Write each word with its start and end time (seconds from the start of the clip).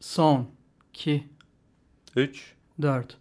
Son. 0.00 0.46
2. 0.94 1.24
3. 2.16 2.54
4. 2.82 3.16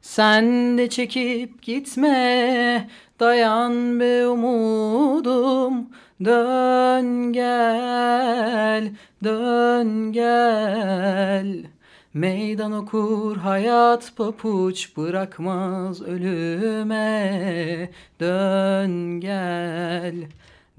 Sen 0.00 0.78
de 0.78 0.88
çekip 0.90 1.62
gitme, 1.62 2.88
dayan 3.20 4.00
be 4.00 4.28
umudum. 4.28 5.88
Dön 6.24 7.32
gel, 7.32 8.94
dön 9.24 10.12
gel. 10.12 11.64
Meydan 12.14 12.72
okur 12.72 13.36
hayat 13.36 14.16
papuç 14.16 14.96
bırakmaz 14.96 16.02
ölüme. 16.02 17.90
Dön 18.20 19.20
gel, 19.20 20.14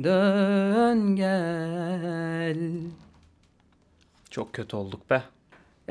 dön 0.04 1.16
gel. 1.16 2.58
Çok 4.30 4.54
kötü 4.54 4.76
olduk 4.76 5.10
be. 5.10 5.24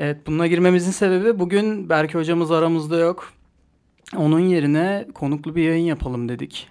Evet 0.01 0.17
bununla 0.27 0.47
girmemizin 0.47 0.91
sebebi 0.91 1.39
bugün 1.39 1.89
Berke 1.89 2.17
hocamız 2.17 2.51
aramızda 2.51 2.99
yok. 2.99 3.33
Onun 4.17 4.39
yerine 4.39 5.07
konuklu 5.13 5.55
bir 5.55 5.63
yayın 5.63 5.85
yapalım 5.85 6.29
dedik. 6.29 6.67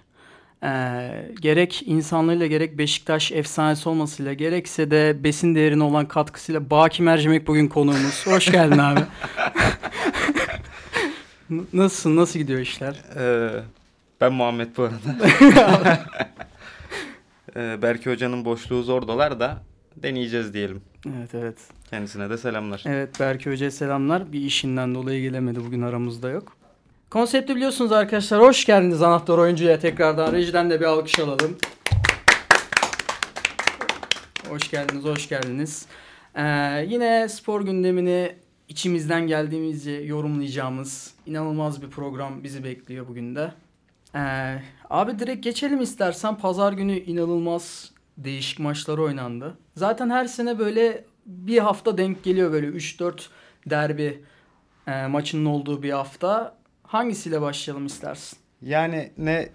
Ee, 0.63 1.31
gerek 1.41 1.83
insanlığıyla 1.85 2.47
gerek 2.47 2.77
Beşiktaş 2.77 3.31
efsanesi 3.31 3.89
olmasıyla 3.89 4.33
gerekse 4.33 4.91
de 4.91 5.23
besin 5.23 5.55
değerine 5.55 5.83
olan 5.83 6.07
katkısıyla 6.07 6.69
Baki 6.69 7.03
Mercimek 7.03 7.47
bugün 7.47 7.67
konuğumuz. 7.67 8.27
Hoş 8.27 8.51
geldin 8.51 8.77
abi. 8.77 9.01
Nasılsın? 11.73 12.15
Nasıl 12.15 12.39
gidiyor 12.39 12.59
işler? 12.59 12.95
Ee, 13.17 13.49
ben 14.21 14.33
Muhammed 14.33 14.77
bu 14.77 14.83
arada. 14.83 14.97
ee, 17.55 17.81
Berke 17.81 18.11
Hoca'nın 18.11 18.45
boşluğu 18.45 18.83
zor 18.83 19.07
dolar 19.07 19.39
da 19.39 19.70
deneyeceğiz 19.95 20.53
diyelim. 20.53 20.81
Evet 21.17 21.35
evet. 21.35 21.57
Kendisine 21.89 22.29
de 22.29 22.37
selamlar. 22.37 22.83
Evet 22.85 23.19
Berke 23.19 23.51
Hoca'ya 23.51 23.71
selamlar. 23.71 24.33
Bir 24.33 24.41
işinden 24.41 24.95
dolayı 24.95 25.21
gelemedi 25.21 25.59
bugün 25.65 25.81
aramızda 25.81 26.29
yok. 26.29 26.57
Konsepti 27.09 27.55
biliyorsunuz 27.55 27.91
arkadaşlar. 27.91 28.41
Hoş 28.41 28.65
geldiniz 28.65 29.01
anahtar 29.01 29.37
oyuncuya 29.37 29.79
tekrardan. 29.79 30.33
Rejiden 30.33 30.69
de 30.69 30.79
bir 30.79 30.85
alkış 30.85 31.19
alalım. 31.19 31.57
Hoş 34.49 34.71
geldiniz, 34.71 35.03
hoş 35.03 35.29
geldiniz. 35.29 35.85
Ee, 36.35 36.41
yine 36.89 37.29
spor 37.29 37.61
gündemini 37.61 38.35
içimizden 38.69 39.27
geldiğimizce 39.27 39.91
yorumlayacağımız 39.91 41.13
inanılmaz 41.25 41.81
bir 41.81 41.89
program 41.89 42.43
bizi 42.43 42.63
bekliyor 42.63 43.07
bugün 43.07 43.35
de. 43.35 43.51
Ee, 44.15 44.61
abi 44.89 45.19
direkt 45.19 45.43
geçelim 45.43 45.81
istersen. 45.81 46.37
Pazar 46.37 46.73
günü 46.73 46.97
inanılmaz 46.97 47.91
değişik 48.17 48.59
maçlar 48.59 48.97
oynandı. 48.97 49.57
Zaten 49.75 50.09
her 50.09 50.25
sene 50.25 50.59
böyle 50.59 51.05
bir 51.25 51.57
hafta 51.57 51.97
denk 51.97 52.23
geliyor 52.23 52.51
böyle 52.51 52.67
3-4 52.67 53.21
derbi 53.65 54.23
e, 54.87 55.07
maçının 55.07 55.45
olduğu 55.45 55.83
bir 55.83 55.91
hafta. 55.91 56.57
Hangisiyle 56.83 57.41
başlayalım 57.41 57.85
istersin? 57.85 58.37
Yani 58.61 59.11
ne 59.17 59.49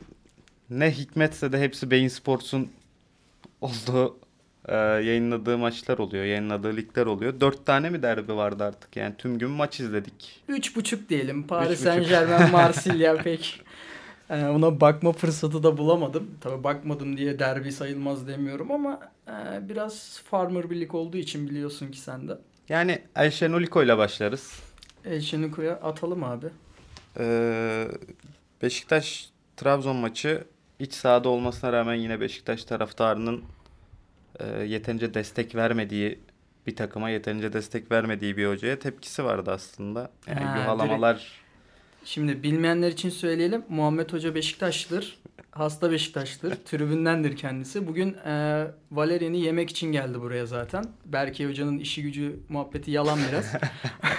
ne 0.70 0.90
hikmetse 0.90 1.52
de 1.52 1.60
hepsi 1.60 1.90
Beyin 1.90 2.08
Sports'un 2.08 2.70
olduğu 3.60 4.16
e, 4.68 4.76
yayınladığı 4.76 5.58
maçlar 5.58 5.98
oluyor. 5.98 6.24
Yayınladığı 6.24 6.76
ligler 6.76 7.06
oluyor. 7.06 7.40
Dört 7.40 7.66
tane 7.66 7.90
mi 7.90 8.02
derbi 8.02 8.36
vardı 8.36 8.64
artık? 8.64 8.96
Yani 8.96 9.14
tüm 9.18 9.38
gün 9.38 9.50
maç 9.50 9.80
izledik. 9.80 10.44
3.5 10.48 11.08
diyelim. 11.08 11.46
Paris 11.46 11.70
Üç 11.70 11.78
buçuk. 11.78 11.92
Saint 11.92 12.08
Germain, 12.08 12.50
Marsilya 12.50 13.16
pek 13.22 13.60
e, 14.30 14.44
ona 14.46 14.80
bakma 14.80 15.12
fırsatı 15.12 15.62
da 15.62 15.78
bulamadım. 15.78 16.30
Tabii 16.40 16.64
bakmadım 16.64 17.16
diye 17.16 17.38
derbi 17.38 17.72
sayılmaz 17.72 18.28
demiyorum 18.28 18.70
ama 18.70 19.00
e, 19.28 19.68
biraz 19.68 20.20
farmer 20.30 20.70
birlik 20.70 20.94
olduğu 20.94 21.16
için 21.16 21.48
biliyorsun 21.50 21.90
ki 21.90 21.98
sen 21.98 22.28
de. 22.28 22.38
Yani 22.68 23.02
Ayşen 23.14 23.52
Oliko 23.52 23.82
ile 23.82 23.98
başlarız. 23.98 24.60
Elşeniko'ya 25.04 25.72
atalım 25.74 26.24
abi. 26.24 26.46
Ee, 27.18 27.88
Beşiktaş 28.62 29.30
Trabzon 29.56 29.96
maçı 29.96 30.44
iç 30.78 30.92
sahada 30.94 31.28
olmasına 31.28 31.72
rağmen 31.72 31.94
yine 31.94 32.20
Beşiktaş 32.20 32.64
taraftarının 32.64 33.42
e, 34.40 34.46
yeterince 34.64 35.14
destek 35.14 35.54
vermediği 35.54 36.18
bir 36.66 36.76
takıma 36.76 37.10
yeterince 37.10 37.52
destek 37.52 37.90
vermediği 37.90 38.36
bir 38.36 38.48
hocaya 38.48 38.78
tepkisi 38.78 39.24
vardı 39.24 39.50
aslında. 39.50 40.10
Yani 40.26 40.40
Ha, 40.40 40.58
yuhalamalar 40.58 41.40
Şimdi 42.06 42.42
bilmeyenler 42.42 42.88
için 42.88 43.10
söyleyelim. 43.10 43.64
Muhammed 43.68 44.12
Hoca 44.12 44.34
Beşiktaşlıdır. 44.34 45.18
Hasta 45.50 45.90
Beşiktaşlıdır. 45.90 46.56
Tribündendir 46.64 47.36
kendisi. 47.36 47.86
Bugün 47.86 48.14
e, 48.14 48.66
Valerian'ı 48.92 49.36
yemek 49.36 49.70
için 49.70 49.92
geldi 49.92 50.20
buraya 50.20 50.46
zaten. 50.46 50.84
Berke 51.04 51.48
Hoca'nın 51.48 51.78
işi 51.78 52.02
gücü 52.02 52.36
muhabbeti 52.48 52.90
yalan 52.90 53.18
biraz. 53.30 53.54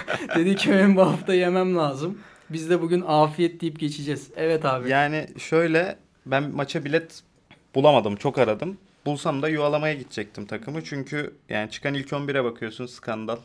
Dedi 0.36 0.56
ki 0.56 0.70
benim 0.70 0.96
bu 0.96 1.00
hafta 1.00 1.34
yemem 1.34 1.76
lazım. 1.76 2.18
Biz 2.50 2.70
de 2.70 2.82
bugün 2.82 3.04
afiyet 3.06 3.60
deyip 3.60 3.80
geçeceğiz. 3.80 4.30
Evet 4.36 4.64
abi. 4.64 4.90
yani 4.90 5.26
şöyle 5.38 5.96
ben 6.26 6.50
maça 6.50 6.84
bilet 6.84 7.22
bulamadım 7.74 8.16
çok 8.16 8.38
aradım. 8.38 8.78
Bulsam 9.06 9.42
da 9.42 9.48
yuvalamaya 9.48 9.94
gidecektim 9.94 10.46
takımı. 10.46 10.84
Çünkü 10.84 11.34
yani 11.48 11.70
çıkan 11.70 11.94
ilk 11.94 12.08
11'e 12.08 12.44
bakıyorsun 12.44 12.86
skandal. 12.86 13.38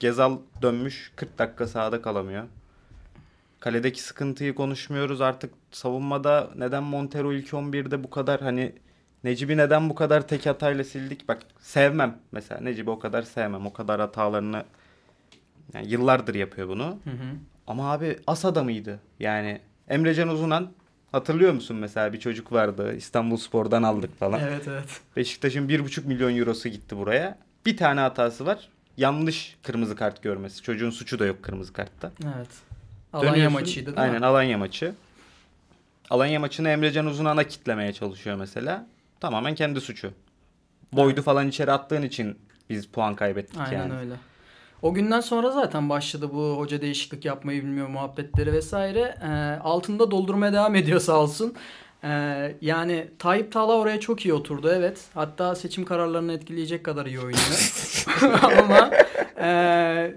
Gezal 0.00 0.38
dönmüş 0.62 1.12
40 1.16 1.38
dakika 1.38 1.66
sahada 1.66 2.02
kalamıyor. 2.02 2.44
Kaledeki 3.64 4.02
sıkıntıyı 4.02 4.54
konuşmuyoruz 4.54 5.20
artık 5.20 5.54
savunmada 5.70 6.50
neden 6.56 6.82
Montero 6.82 7.32
ilk 7.32 7.48
11'de 7.48 8.04
bu 8.04 8.10
kadar 8.10 8.40
hani 8.40 8.72
Necip'i 9.24 9.56
neden 9.56 9.90
bu 9.90 9.94
kadar 9.94 10.28
tek 10.28 10.46
hatayla 10.46 10.84
sildik? 10.84 11.28
Bak 11.28 11.42
sevmem 11.60 12.18
mesela 12.32 12.60
Necip'i 12.60 12.90
o 12.90 12.98
kadar 12.98 13.22
sevmem. 13.22 13.66
O 13.66 13.72
kadar 13.72 14.00
hatalarını 14.00 14.64
yani 15.74 15.88
yıllardır 15.88 16.34
yapıyor 16.34 16.68
bunu. 16.68 16.84
Hı 16.84 17.10
hı. 17.10 17.36
Ama 17.66 17.92
abi 17.92 18.18
as 18.26 18.44
adamıydı. 18.44 19.00
Yani 19.20 19.60
Emrecan 19.88 20.28
Uzunan 20.28 20.72
hatırlıyor 21.12 21.52
musun 21.52 21.76
mesela 21.76 22.12
bir 22.12 22.20
çocuk 22.20 22.52
vardı 22.52 22.94
İstanbul 22.96 23.36
Spor'dan 23.36 23.82
aldık 23.82 24.18
falan. 24.18 24.40
Evet 24.40 24.68
evet. 24.68 25.00
Beşiktaş'ın 25.16 25.68
1,5 25.68 26.06
milyon 26.06 26.36
eurosu 26.36 26.68
gitti 26.68 26.96
buraya. 26.96 27.38
Bir 27.66 27.76
tane 27.76 28.00
hatası 28.00 28.46
var. 28.46 28.68
Yanlış 28.96 29.56
kırmızı 29.62 29.96
kart 29.96 30.22
görmesi. 30.22 30.62
Çocuğun 30.62 30.90
suçu 30.90 31.18
da 31.18 31.26
yok 31.26 31.42
kırmızı 31.42 31.72
kartta. 31.72 32.12
Evet. 32.24 32.48
Alanya 33.14 33.32
Dönüyorsun- 33.34 33.52
maçıydı 33.52 33.86
değil 33.86 34.00
Aynen 34.00 34.20
mi? 34.20 34.26
Alanya 34.26 34.58
maçı. 34.58 34.94
Alanya 36.10 36.40
maçını 36.40 36.68
Emrecan 36.68 37.06
Uzunan'a 37.06 37.44
kitlemeye 37.44 37.92
çalışıyor 37.92 38.36
mesela. 38.36 38.86
Tamamen 39.20 39.54
kendi 39.54 39.80
suçu. 39.80 40.10
Boydu 40.92 41.22
falan 41.22 41.48
içeri 41.48 41.72
attığın 41.72 42.02
için 42.02 42.38
biz 42.70 42.86
puan 42.86 43.14
kaybettik 43.16 43.60
Aynen 43.60 43.78
yani. 43.78 43.98
öyle. 43.98 44.14
O 44.82 44.94
günden 44.94 45.20
sonra 45.20 45.50
zaten 45.50 45.90
başladı 45.90 46.30
bu 46.32 46.54
hoca 46.58 46.80
değişiklik 46.80 47.24
yapmayı 47.24 47.62
bilmiyor 47.62 47.88
muhabbetleri 47.88 48.52
vesaire. 48.52 49.14
Ee, 49.22 49.60
altında 49.62 50.10
doldurmaya 50.10 50.52
devam 50.52 50.74
ediyor 50.74 51.00
sağ 51.00 51.16
olsun. 51.20 51.54
Ee, 52.04 52.54
yani 52.60 53.08
Tayyip 53.18 53.52
Tala 53.52 53.72
oraya 53.72 54.00
çok 54.00 54.24
iyi 54.26 54.34
oturdu 54.34 54.70
evet. 54.74 55.04
Hatta 55.14 55.54
seçim 55.54 55.84
kararlarını 55.84 56.32
etkileyecek 56.32 56.84
kadar 56.84 57.06
iyi 57.06 57.18
oynuyor. 57.20 57.74
Ama 58.62 58.90
e, 59.40 60.14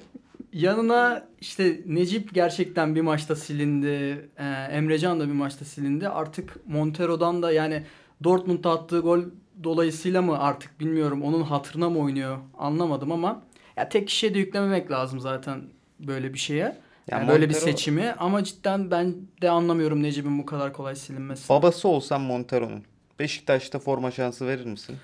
yanına 0.57 1.27
işte 1.41 1.81
Necip 1.85 2.33
gerçekten 2.33 2.95
bir 2.95 3.01
maçta 3.01 3.35
silindi. 3.35 4.29
Ee, 4.37 4.43
Emrecan 4.71 5.19
da 5.19 5.27
bir 5.27 5.33
maçta 5.33 5.65
silindi. 5.65 6.09
Artık 6.09 6.67
Montero'dan 6.67 7.43
da 7.43 7.51
yani 7.51 7.83
Dortmund'da 8.23 8.71
attığı 8.71 8.99
gol 8.99 9.21
dolayısıyla 9.63 10.21
mı 10.21 10.39
artık 10.39 10.79
bilmiyorum 10.79 11.21
onun 11.23 11.41
hatırına 11.41 11.89
mı 11.89 11.99
oynuyor 11.99 12.37
anlamadım 12.57 13.11
ama 13.11 13.41
ya 13.77 13.89
tek 13.89 14.07
kişiye 14.07 14.33
de 14.33 14.39
yüklememek 14.39 14.91
lazım 14.91 15.19
zaten 15.19 15.61
böyle 15.99 16.33
bir 16.33 16.39
şeye. 16.39 16.59
Ya 16.59 16.77
Yani 17.07 17.27
böyle 17.27 17.49
bir 17.49 17.53
seçimi 17.53 18.11
ama 18.17 18.43
cidden 18.43 18.91
ben 18.91 19.15
de 19.41 19.49
anlamıyorum 19.49 20.03
Necip'in 20.03 20.39
bu 20.39 20.45
kadar 20.45 20.73
kolay 20.73 20.95
silinmesi. 20.95 21.49
Babası 21.49 21.87
olsam 21.87 22.21
Montero'nun. 22.21 22.83
Beşiktaş'ta 23.19 23.79
forma 23.79 24.11
şansı 24.11 24.47
verir 24.47 24.65
misin? 24.65 24.95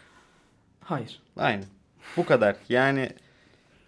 Hayır. 0.80 1.22
Aynen. 1.38 1.66
Bu 2.18 2.26
kadar. 2.26 2.56
Yani 2.70 3.10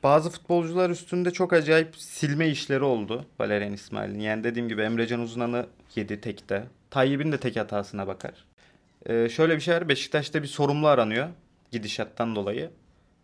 bazı 0.05 0.29
futbolcular 0.29 0.89
üstünde 0.89 1.31
çok 1.31 1.53
acayip 1.53 1.95
silme 1.97 2.49
işleri 2.49 2.83
oldu 2.83 3.25
Valerian 3.39 3.73
İsmail'in. 3.73 4.19
Yani 4.19 4.43
dediğim 4.43 4.69
gibi 4.69 4.81
Emrecan 4.81 5.19
Uzunan'ı 5.19 5.67
yedi 5.95 6.21
tekte. 6.21 6.67
Tayyip'in 6.89 7.31
de 7.31 7.37
tek 7.37 7.55
hatasına 7.55 8.07
bakar. 8.07 8.45
Ee, 9.05 9.29
şöyle 9.29 9.55
bir 9.55 9.61
şey 9.61 9.75
var. 9.75 9.89
Beşiktaş'ta 9.89 10.43
bir 10.43 10.47
sorumlu 10.47 10.87
aranıyor. 10.87 11.27
Gidişattan 11.71 12.35
dolayı. 12.35 12.69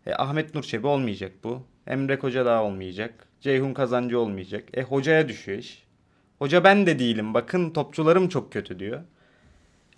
E, 0.06 0.14
Ahmet 0.14 0.54
Nur 0.54 0.62
Çebi 0.62 0.86
olmayacak 0.86 1.32
bu. 1.44 1.62
Emre 1.86 2.18
Koca 2.18 2.46
daha 2.46 2.64
olmayacak. 2.64 3.14
Ceyhun 3.40 3.74
Kazancı 3.74 4.18
olmayacak. 4.18 4.64
E 4.74 4.82
hocaya 4.82 5.28
düşüyor 5.28 5.58
iş. 5.58 5.84
Hoca 6.38 6.64
ben 6.64 6.86
de 6.86 6.98
değilim. 6.98 7.34
Bakın 7.34 7.70
topçularım 7.70 8.28
çok 8.28 8.52
kötü 8.52 8.78
diyor. 8.78 9.00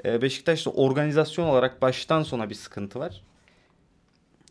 E, 0.04 0.22
Beşiktaş'ta 0.22 0.70
organizasyon 0.70 1.46
olarak 1.46 1.82
baştan 1.82 2.22
sona 2.22 2.50
bir 2.50 2.54
sıkıntı 2.54 2.98
var. 2.98 3.22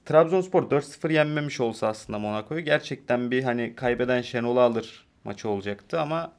Trabzonspor 0.06 0.64
4-0 0.64 1.14
yenmemiş 1.14 1.60
olsa 1.60 1.88
aslında 1.88 2.20
Monaco'yu 2.20 2.62
gerçekten 2.62 3.32
bir 3.32 3.44
hani 3.44 3.74
kaybeden 3.76 4.22
Şenol'u 4.22 4.60
alır 4.60 5.06
maçı 5.24 5.50
olacaktı 5.50 6.00
ama 6.02 6.32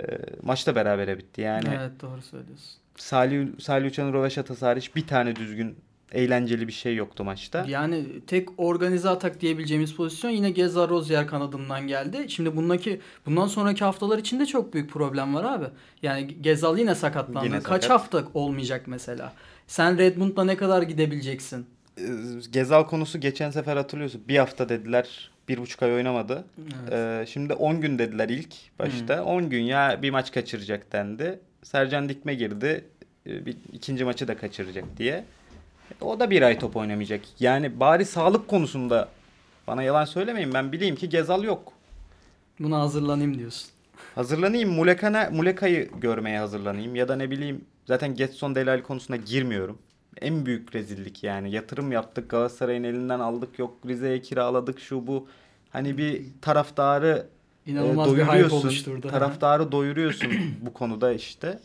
e, 0.00 0.02
maç 0.42 0.66
da 0.66 0.74
berabere 0.74 1.18
bitti. 1.18 1.40
Yani 1.40 1.68
Evet 1.76 2.00
doğru 2.02 2.22
söylüyorsun. 2.22 2.70
Salih, 2.96 3.46
Salih 3.60 3.86
Uçan'ın 3.86 4.12
röveşatası 4.12 4.66
hariç 4.66 4.96
bir 4.96 5.06
tane 5.06 5.36
düzgün 5.36 5.76
eğlenceli 6.12 6.68
bir 6.68 6.72
şey 6.72 6.96
yoktu 6.96 7.24
maçta. 7.24 7.64
Yani 7.68 8.04
tek 8.26 8.48
organize 8.56 9.08
atak 9.08 9.40
diyebileceğimiz 9.40 9.94
pozisyon 9.96 10.30
yine 10.30 10.50
Geza 10.50 10.88
Rozier 10.88 11.26
kanadından 11.26 11.86
geldi. 11.86 12.24
Şimdi 12.28 12.56
bundaki 12.56 13.00
bundan 13.26 13.46
sonraki 13.46 13.84
haftalar 13.84 14.18
için 14.18 14.40
de 14.40 14.46
çok 14.46 14.74
büyük 14.74 14.90
problem 14.90 15.34
var 15.34 15.44
abi. 15.44 15.64
Yani 16.02 16.42
Gezal 16.42 16.78
yine 16.78 16.94
sakatlandı. 16.94 17.46
Yine 17.46 17.60
Kaç 17.60 17.84
sakat. 17.84 18.00
hafta 18.00 18.24
olmayacak 18.34 18.82
mesela? 18.86 19.32
Sen 19.66 19.98
Redmond'la 19.98 20.44
ne 20.44 20.56
kadar 20.56 20.82
gidebileceksin? 20.82 21.66
Ee, 22.00 22.02
Gezal 22.50 22.84
konusu 22.84 23.20
geçen 23.20 23.50
sefer 23.50 23.76
hatırlıyorsun. 23.76 24.22
Bir 24.28 24.38
hafta 24.38 24.68
dediler. 24.68 25.30
Bir 25.48 25.58
buçuk 25.58 25.82
ay 25.82 25.92
oynamadı. 25.94 26.44
Evet. 26.58 26.92
Ee, 26.92 27.26
şimdi 27.28 27.54
10 27.54 27.80
gün 27.80 27.98
dediler 27.98 28.28
ilk 28.28 28.54
başta. 28.78 29.24
10 29.24 29.50
gün 29.50 29.62
ya 29.62 29.98
bir 30.02 30.10
maç 30.10 30.32
kaçıracak 30.32 30.92
dendi. 30.92 31.38
Sercan 31.62 32.08
Dikme 32.08 32.34
girdi. 32.34 32.84
Ee, 33.26 33.46
Bir, 33.46 33.56
ikinci 33.72 34.04
maçı 34.04 34.28
da 34.28 34.36
kaçıracak 34.36 34.84
diye. 34.98 35.24
O 36.00 36.20
da 36.20 36.30
bir 36.30 36.42
ay 36.42 36.58
top 36.58 36.76
oynamayacak. 36.76 37.20
Yani 37.40 37.80
bari 37.80 38.04
sağlık 38.04 38.48
konusunda 38.48 39.08
bana 39.66 39.82
yalan 39.82 40.04
söylemeyin. 40.04 40.54
Ben 40.54 40.72
bileyim 40.72 40.96
ki 40.96 41.08
Gezal 41.08 41.44
yok. 41.44 41.72
Buna 42.60 42.80
hazırlanayım 42.80 43.38
diyorsun. 43.38 43.68
Hazırlanayım. 44.14 44.70
Muleka'yı 45.32 45.90
görmeye 46.00 46.38
hazırlanayım. 46.38 46.94
Ya 46.94 47.08
da 47.08 47.16
ne 47.16 47.30
bileyim 47.30 47.64
zaten 47.86 48.14
Getson 48.14 48.54
Delal 48.54 48.82
konusuna 48.82 49.16
girmiyorum. 49.16 49.78
En 50.20 50.46
büyük 50.46 50.74
rezillik 50.74 51.24
yani. 51.24 51.50
Yatırım 51.50 51.92
yaptık 51.92 52.30
Galatasaray'ın 52.30 52.84
elinden 52.84 53.20
aldık. 53.20 53.58
Yok 53.58 53.76
Rize'ye 53.86 54.20
kiraladık 54.22 54.80
şu 54.80 55.06
bu. 55.06 55.28
Hani 55.70 55.98
bir 55.98 56.22
taraftarı 56.42 57.26
e, 57.66 57.70
İnanılmaz 57.70 58.06
bir 58.16 58.22
hype 58.22 58.26
doyuruyorsun. 58.26 58.56
oluşturdu. 58.56 59.08
Taraftarı 59.08 59.72
doyuruyorsun 59.72 60.32
bu 60.60 60.72
konuda 60.72 61.12
işte. 61.12 61.58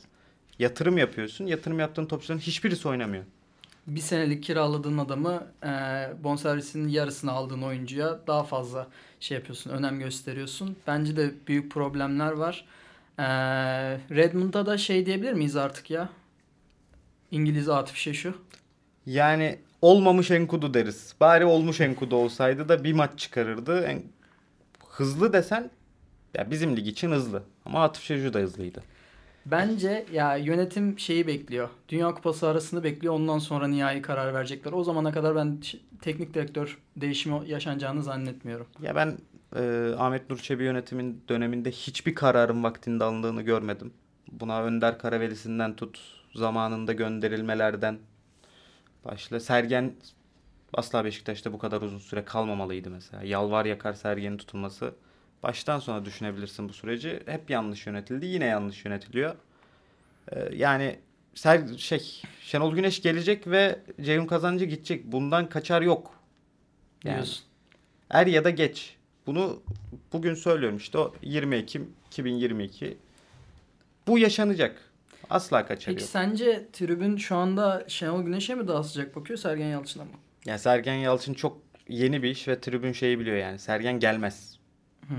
Yatırım 0.59 0.97
yapıyorsun. 0.97 1.45
Yatırım 1.45 1.79
yaptığın 1.79 2.05
topçuların 2.05 2.39
hiçbirisi 2.41 2.87
oynamıyor. 2.87 3.23
bir 3.87 3.99
senelik 4.01 4.43
kiraladığın 4.43 4.97
adamı 4.97 5.43
e, 5.63 5.69
bonservisinin 6.23 6.87
yarısını 6.89 7.31
aldığın 7.31 7.61
oyuncuya 7.61 8.19
daha 8.27 8.43
fazla 8.43 8.87
şey 9.19 9.37
yapıyorsun, 9.37 9.69
önem 9.71 9.99
gösteriyorsun. 9.99 10.75
Bence 10.87 11.15
de 11.17 11.31
büyük 11.47 11.71
problemler 11.71 12.31
var. 12.31 12.65
E, 13.19 13.23
Redmond'a 14.15 14.65
da 14.65 14.77
şey 14.77 15.05
diyebilir 15.05 15.33
miyiz 15.33 15.55
artık 15.55 15.89
ya? 15.91 16.09
İngiliz 17.31 17.69
Atif 17.69 17.95
Şeşu. 17.95 18.33
Yani 19.05 19.59
olmamış 19.81 20.31
Enkudu 20.31 20.73
deriz. 20.73 21.15
Bari 21.19 21.45
olmuş 21.45 21.81
Enkudu 21.81 22.15
olsaydı 22.15 22.69
da 22.69 22.83
bir 22.83 22.93
maç 22.93 23.19
çıkarırdı. 23.19 23.81
En... 23.81 24.03
Hızlı 24.89 25.33
desen 25.33 25.71
ya 26.37 26.51
bizim 26.51 26.77
lig 26.77 26.87
için 26.87 27.11
hızlı. 27.11 27.43
Ama 27.65 27.83
Atıf 27.83 28.03
Şecu 28.03 28.33
da 28.33 28.39
hızlıydı. 28.39 28.83
Bence 29.45 30.05
ya 30.13 30.35
yönetim 30.35 30.99
şeyi 30.99 31.27
bekliyor. 31.27 31.69
Dünya 31.89 32.13
Kupası 32.13 32.47
arasını 32.47 32.83
bekliyor. 32.83 33.13
Ondan 33.13 33.39
sonra 33.39 33.67
nihai 33.67 34.01
karar 34.01 34.33
verecekler. 34.33 34.71
O 34.71 34.83
zamana 34.83 35.11
kadar 35.11 35.35
ben 35.35 35.57
teknik 36.01 36.33
direktör 36.33 36.77
değişimi 36.95 37.49
yaşanacağını 37.49 38.03
zannetmiyorum. 38.03 38.67
Ya 38.81 38.95
ben 38.95 39.17
e, 39.55 39.93
Ahmet 39.97 40.29
Nur 40.29 40.37
Çebi 40.37 40.63
yönetimin 40.63 41.23
döneminde 41.29 41.71
hiçbir 41.71 42.15
kararın 42.15 42.63
vaktinde 42.63 43.03
alındığını 43.03 43.41
görmedim. 43.41 43.93
Buna 44.31 44.63
Önder 44.63 44.99
Karavelisi'nden 44.99 45.75
tut, 45.75 45.99
zamanında 46.35 46.93
gönderilmelerden 46.93 47.99
başla. 49.05 49.39
Sergen 49.39 49.93
asla 50.73 51.05
Beşiktaş'ta 51.05 51.53
bu 51.53 51.57
kadar 51.57 51.81
uzun 51.81 51.97
süre 51.97 52.25
kalmamalıydı 52.25 52.89
mesela. 52.89 53.23
Yalvar 53.23 53.65
yakar 53.65 53.93
Sergen'in 53.93 54.37
tutulması. 54.37 54.93
Baştan 55.43 55.79
sona 55.79 56.05
düşünebilirsin 56.05 56.69
bu 56.69 56.73
süreci. 56.73 57.19
Hep 57.25 57.49
yanlış 57.49 57.87
yönetildi. 57.87 58.25
Yine 58.25 58.45
yanlış 58.45 58.85
yönetiliyor. 58.85 59.35
E, 60.31 60.55
yani 60.55 60.99
Ser, 61.35 61.77
şey 61.77 62.21
Şenol 62.41 62.75
Güneş 62.75 63.01
gelecek 63.01 63.47
ve 63.47 63.79
Ceyhun 64.01 64.25
Kazancı 64.25 64.65
gidecek. 64.65 65.05
Bundan 65.05 65.49
kaçar 65.49 65.81
yok. 65.81 66.15
Yani. 67.03 67.15
Diyorsun. 67.15 67.43
Er 68.09 68.27
ya 68.27 68.43
da 68.43 68.49
geç. 68.49 68.95
Bunu 69.25 69.63
bugün 70.13 70.33
söylüyorum 70.33 70.77
işte 70.77 70.97
o 70.97 71.13
20 71.21 71.55
Ekim 71.55 71.93
2022. 72.07 72.97
Bu 74.07 74.19
yaşanacak. 74.19 74.90
Asla 75.31 75.65
kaçar 75.65 75.93
Peki 75.93 76.01
yok. 76.01 76.09
sence 76.09 76.67
tribün 76.73 77.17
şu 77.17 77.35
anda 77.35 77.83
Şenol 77.87 78.23
Güneş'e 78.23 78.55
mi 78.55 78.67
daha 78.67 78.83
sıcak 78.83 79.15
bakıyor 79.15 79.39
Sergen 79.39 79.67
Yalçın'a 79.67 80.03
mı? 80.03 80.11
Ya 80.45 80.57
Sergen 80.57 80.95
Yalçın 80.95 81.33
çok 81.33 81.57
yeni 81.87 82.23
bir 82.23 82.29
iş 82.29 82.47
ve 82.47 82.59
tribün 82.61 82.91
şeyi 82.91 83.19
biliyor 83.19 83.37
yani. 83.37 83.59
Sergen 83.59 83.99
gelmez. 83.99 84.57
Hmm. 85.07 85.17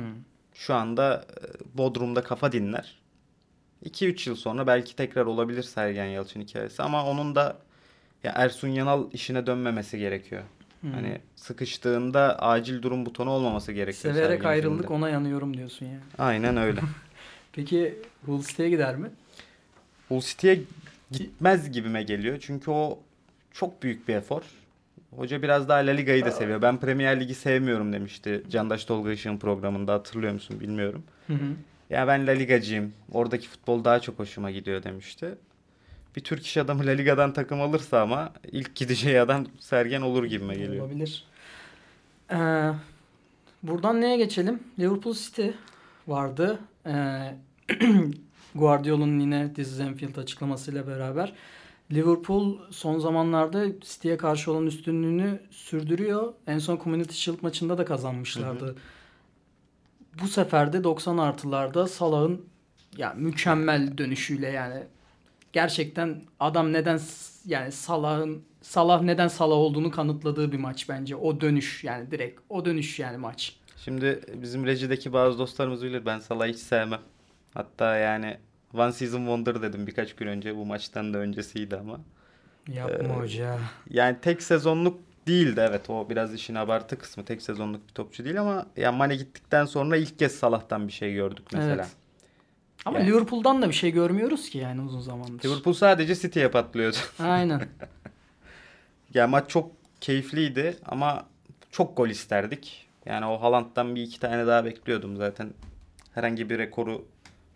Şu 0.54 0.74
anda 0.74 1.24
e, 1.40 1.78
Bodrum'da 1.78 2.22
kafa 2.22 2.52
dinler. 2.52 2.98
2-3 3.84 4.28
yıl 4.28 4.36
sonra 4.36 4.66
belki 4.66 4.96
tekrar 4.96 5.26
olabilir 5.26 5.62
Sergen 5.62 6.04
Yalçın 6.06 6.40
hikayesi 6.40 6.82
ama 6.82 7.06
onun 7.06 7.34
da 7.34 7.58
ya 8.24 8.32
Ersun 8.36 8.68
Yanal 8.68 9.12
işine 9.12 9.46
dönmemesi 9.46 9.98
gerekiyor. 9.98 10.42
Hmm. 10.80 10.92
Hani 10.92 11.18
sıkıştığında 11.36 12.38
acil 12.38 12.82
durum 12.82 13.06
butonu 13.06 13.30
olmaması 13.30 13.72
gerekiyor. 13.72 14.14
Severek 14.14 14.44
ayrıldık 14.44 14.80
filmde. 14.80 14.94
ona 14.94 15.08
yanıyorum 15.08 15.56
diyorsun 15.56 15.86
yani. 15.86 16.00
Aynen 16.18 16.56
öyle. 16.56 16.80
Peki 17.52 17.98
Hull 18.26 18.42
City'ye 18.42 18.70
gider 18.70 18.96
mi? 18.96 19.10
Hull 20.12 20.20
City'ye 20.20 20.60
gitmez 21.10 21.72
gibime 21.72 22.02
geliyor. 22.02 22.38
Çünkü 22.40 22.70
o 22.70 22.98
çok 23.52 23.82
büyük 23.82 24.08
bir 24.08 24.14
efor. 24.14 24.42
Hoca 25.16 25.42
biraz 25.42 25.68
daha 25.68 25.78
La 25.78 25.90
Liga'yı 25.90 26.24
da 26.24 26.30
seviyor. 26.30 26.62
Ben 26.62 26.80
Premier 26.80 27.20
Ligi 27.20 27.34
sevmiyorum 27.34 27.92
demişti 27.92 28.42
Candaş 28.50 28.84
Tolga 28.84 29.12
Işık'ın 29.12 29.38
programında 29.38 29.92
hatırlıyor 29.92 30.32
musun 30.32 30.60
bilmiyorum. 30.60 31.02
Hı 31.26 31.32
hı. 31.32 31.46
Ya 31.90 32.06
ben 32.06 32.26
La 32.26 32.30
Ligacıyım. 32.30 32.92
Oradaki 33.12 33.48
futbol 33.48 33.84
daha 33.84 34.00
çok 34.00 34.18
hoşuma 34.18 34.50
gidiyor 34.50 34.82
demişti. 34.82 35.34
Bir 36.16 36.20
Türk 36.20 36.46
iş 36.46 36.56
adamı 36.56 36.86
La 36.86 36.90
Liga'dan 36.90 37.32
takım 37.32 37.60
alırsa 37.60 38.02
ama 38.02 38.32
ilk 38.52 38.74
gideceği 38.74 39.20
adam 39.20 39.46
Sergen 39.60 40.00
olur 40.00 40.24
gibime 40.24 40.54
geliyor. 40.54 40.86
Olabilir. 40.86 41.24
Ee, 42.30 42.70
buradan 43.62 44.00
neye 44.00 44.16
geçelim? 44.16 44.60
Liverpool 44.78 45.14
City 45.14 45.48
vardı. 46.08 46.58
Ee, 46.86 47.34
Guardiola'nın 48.54 49.20
yine 49.20 49.52
This 49.54 49.72
is 49.72 49.80
Anfield 49.80 50.16
açıklamasıyla 50.16 50.86
beraber. 50.86 51.32
Liverpool 51.92 52.58
son 52.70 52.98
zamanlarda 52.98 53.80
City'ye 53.80 54.16
karşı 54.16 54.52
olan 54.52 54.66
üstünlüğünü 54.66 55.40
sürdürüyor. 55.50 56.32
En 56.46 56.58
son 56.58 56.80
Community 56.84 57.14
Shield 57.14 57.38
maçında 57.42 57.78
da 57.78 57.84
kazanmışlardı. 57.84 58.76
Bu 60.22 60.28
sefer 60.28 60.72
de 60.72 60.84
90 60.84 61.18
artılarda 61.18 61.86
Salah'ın 61.86 62.46
ya 62.96 63.14
mükemmel 63.16 63.98
dönüşüyle 63.98 64.48
yani 64.48 64.82
gerçekten 65.52 66.22
adam 66.40 66.72
neden 66.72 67.00
yani 67.46 67.72
Salah'ın 67.72 68.42
Salah 68.62 69.02
neden 69.02 69.28
Salah 69.28 69.54
olduğunu 69.54 69.90
kanıtladığı 69.90 70.52
bir 70.52 70.58
maç 70.58 70.88
bence. 70.88 71.16
O 71.16 71.40
dönüş 71.40 71.84
yani 71.84 72.10
direkt 72.10 72.40
o 72.48 72.64
dönüş 72.64 72.98
yani 72.98 73.16
maç. 73.16 73.56
Şimdi 73.84 74.20
bizim 74.42 74.66
rejideki 74.66 75.12
bazı 75.12 75.38
dostlarımız 75.38 75.84
bilir 75.84 76.06
ben 76.06 76.18
Salah'ı 76.18 76.48
hiç 76.48 76.58
sevmem. 76.58 77.00
Hatta 77.54 77.96
yani 77.96 78.36
One 78.74 78.92
Season 78.92 79.18
Wonder 79.18 79.62
dedim 79.62 79.86
birkaç 79.86 80.16
gün 80.16 80.26
önce. 80.26 80.56
Bu 80.56 80.66
maçtan 80.66 81.14
da 81.14 81.18
öncesiydi 81.18 81.76
ama. 81.76 82.00
Yapma 82.68 83.08
Ee, 83.14 83.18
hoca. 83.18 83.58
Yani 83.90 84.16
tek 84.22 84.42
sezonluk 84.42 85.00
değildi 85.26 85.60
evet 85.68 85.90
o 85.90 86.10
biraz 86.10 86.34
işin 86.34 86.54
abartı 86.54 86.98
kısmı. 86.98 87.24
Tek 87.24 87.42
sezonluk 87.42 87.88
bir 87.88 87.92
topçu 87.94 88.24
değil 88.24 88.40
ama 88.40 88.66
yani 88.76 88.96
Mane 88.96 89.16
gittikten 89.16 89.64
sonra 89.64 89.96
ilk 89.96 90.18
kez 90.18 90.32
Salah'tan 90.34 90.88
bir 90.88 90.92
şey 90.92 91.14
gördük 91.14 91.44
mesela. 91.52 91.74
Evet. 91.74 91.86
Ama 92.84 92.98
yani- 92.98 93.08
Liverpool'dan 93.10 93.62
da 93.62 93.68
bir 93.68 93.74
şey 93.74 93.90
görmüyoruz 93.90 94.50
ki 94.50 94.58
yani 94.58 94.80
uzun 94.80 95.00
zamandır. 95.00 95.44
Liverpool 95.44 95.74
sadece 95.74 96.14
City'ye 96.14 96.48
patlıyordu. 96.50 96.96
Aynen. 97.18 97.62
yani 99.14 99.30
maç 99.30 99.50
çok 99.50 99.70
keyifliydi 100.00 100.76
ama 100.86 101.26
çok 101.70 101.96
gol 101.96 102.08
isterdik. 102.08 102.88
Yani 103.06 103.26
o 103.26 103.42
Haaland'dan 103.42 103.94
bir 103.94 104.02
iki 104.02 104.20
tane 104.20 104.46
daha 104.46 104.64
bekliyordum 104.64 105.16
zaten. 105.16 105.50
Herhangi 106.14 106.50
bir 106.50 106.58
rekoru 106.58 107.04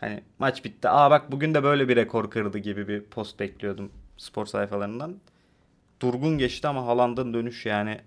hani 0.00 0.20
maç 0.38 0.64
bitti. 0.64 0.88
Aa 0.88 1.10
bak 1.10 1.32
bugün 1.32 1.54
de 1.54 1.62
böyle 1.62 1.88
bir 1.88 1.96
rekor 1.96 2.30
kırdı 2.30 2.58
gibi 2.58 2.88
bir 2.88 3.00
post 3.02 3.40
bekliyordum 3.40 3.92
spor 4.16 4.46
sayfalarından. 4.46 5.14
Durgun 6.02 6.38
geçti 6.38 6.68
ama 6.68 6.86
Haaland'ın 6.86 7.34
dönüşü 7.34 7.68
yani 7.68 7.98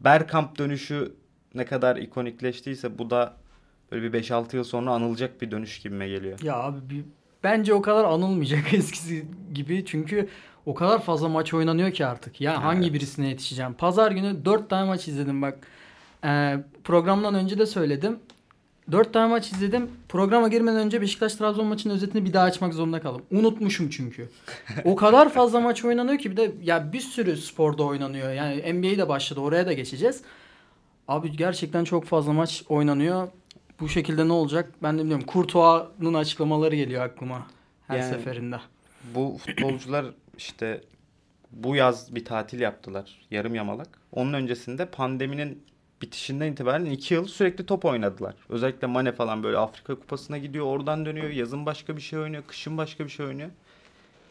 Bergkamp 0.00 0.58
dönüşü 0.58 1.12
ne 1.54 1.64
kadar 1.64 1.96
ikonikleştiyse 1.96 2.98
bu 2.98 3.10
da 3.10 3.36
böyle 3.92 4.12
bir 4.12 4.22
5-6 4.22 4.56
yıl 4.56 4.64
sonra 4.64 4.90
anılacak 4.90 5.42
bir 5.42 5.50
dönüş 5.50 5.78
gibime 5.80 6.08
geliyor. 6.08 6.40
Ya 6.42 6.54
abi 6.54 6.90
bir, 6.90 7.04
bence 7.44 7.74
o 7.74 7.82
kadar 7.82 8.04
anılmayacak 8.04 8.74
eskisi 8.74 9.26
gibi. 9.54 9.84
Çünkü 9.86 10.28
o 10.66 10.74
kadar 10.74 11.02
fazla 11.02 11.28
maç 11.28 11.54
oynanıyor 11.54 11.92
ki 11.92 12.06
artık. 12.06 12.40
Ya 12.40 12.64
hangi 12.64 12.82
Evet. 12.82 12.94
birisine 12.94 13.28
yetişeceğim? 13.28 13.74
Pazar 13.74 14.12
günü 14.12 14.44
4 14.44 14.70
tane 14.70 14.86
maç 14.86 15.08
izledim 15.08 15.42
bak. 15.42 15.58
Ee, 16.24 16.58
programdan 16.84 17.34
önce 17.34 17.58
de 17.58 17.66
söyledim. 17.66 18.18
4 18.90 19.12
tane 19.12 19.30
maç 19.30 19.52
izledim. 19.52 19.90
Programa 20.08 20.48
girmeden 20.48 20.78
önce 20.78 21.00
Beşiktaş-Trabzon 21.00 21.64
maçının 21.66 21.94
özetini 21.94 22.24
bir 22.24 22.32
daha 22.32 22.44
açmak 22.44 22.74
zorunda 22.74 23.00
kaldım. 23.00 23.22
Unutmuşum 23.30 23.90
çünkü. 23.90 24.28
o 24.84 24.96
kadar 24.96 25.28
fazla 25.28 25.60
maç 25.60 25.84
oynanıyor 25.84 26.18
ki 26.18 26.30
bir 26.30 26.36
de 26.36 26.52
ya 26.62 26.92
bir 26.92 27.00
sürü 27.00 27.36
sporda 27.36 27.82
oynanıyor. 27.84 28.32
Yani 28.32 28.72
NBA 28.74 28.98
de 28.98 29.08
başladı. 29.08 29.40
Oraya 29.40 29.66
da 29.66 29.72
geçeceğiz. 29.72 30.22
Abi 31.08 31.36
gerçekten 31.36 31.84
çok 31.84 32.04
fazla 32.04 32.32
maç 32.32 32.64
oynanıyor. 32.68 33.28
Bu 33.80 33.88
şekilde 33.88 34.28
ne 34.28 34.32
olacak 34.32 34.72
ben 34.82 34.94
de 34.98 35.00
bilmiyorum. 35.00 35.24
Courtois'ın 35.32 36.14
açıklamaları 36.14 36.76
geliyor 36.76 37.02
aklıma 37.04 37.46
her 37.86 37.98
Yani- 37.98 38.10
seferinde. 38.10 38.56
Bu 39.14 39.38
futbolcular 39.46 40.06
işte 40.36 40.80
bu 41.50 41.76
yaz 41.76 42.14
bir 42.14 42.24
tatil 42.24 42.60
yaptılar. 42.60 43.20
Yarım 43.30 43.54
yamalak. 43.54 43.88
Onun 44.12 44.32
öncesinde 44.32 44.86
pandeminin 44.86 45.62
bitişinden 46.02 46.52
itibaren 46.52 46.84
2 46.84 47.14
yıl 47.14 47.26
sürekli 47.26 47.66
top 47.66 47.84
oynadılar. 47.84 48.34
Özellikle 48.48 48.86
Mane 48.86 49.12
falan 49.12 49.42
böyle 49.42 49.58
Afrika 49.58 49.94
Kupası'na 49.94 50.38
gidiyor, 50.38 50.66
oradan 50.66 51.06
dönüyor. 51.06 51.28
Yazın 51.28 51.66
başka 51.66 51.96
bir 51.96 52.02
şey 52.02 52.18
oynuyor, 52.18 52.42
kışın 52.46 52.78
başka 52.78 53.04
bir 53.04 53.10
şey 53.10 53.26
oynuyor. 53.26 53.50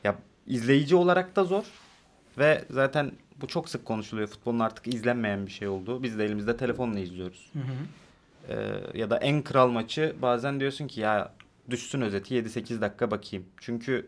Ya 0.03 0.15
izleyici 0.47 0.95
olarak 0.95 1.35
da 1.35 1.43
zor. 1.43 1.63
Ve 2.37 2.65
zaten 2.69 3.11
bu 3.41 3.47
çok 3.47 3.69
sık 3.69 3.85
konuşuluyor. 3.85 4.27
Futbolun 4.27 4.59
artık 4.59 4.87
izlenmeyen 4.93 5.45
bir 5.45 5.51
şey 5.51 5.67
olduğu. 5.67 6.03
Biz 6.03 6.19
de 6.19 6.25
elimizde 6.25 6.57
telefonla 6.57 6.99
izliyoruz. 6.99 7.49
Hı 7.53 7.59
hı. 7.59 7.73
Ee, 8.49 8.99
ya 8.99 9.09
da 9.09 9.17
en 9.17 9.41
kral 9.41 9.69
maçı 9.69 10.15
bazen 10.21 10.59
diyorsun 10.59 10.87
ki 10.87 11.01
ya 11.01 11.33
düşsün 11.69 12.01
özeti 12.01 12.35
7-8 12.35 12.81
dakika 12.81 13.11
bakayım. 13.11 13.45
Çünkü 13.57 14.07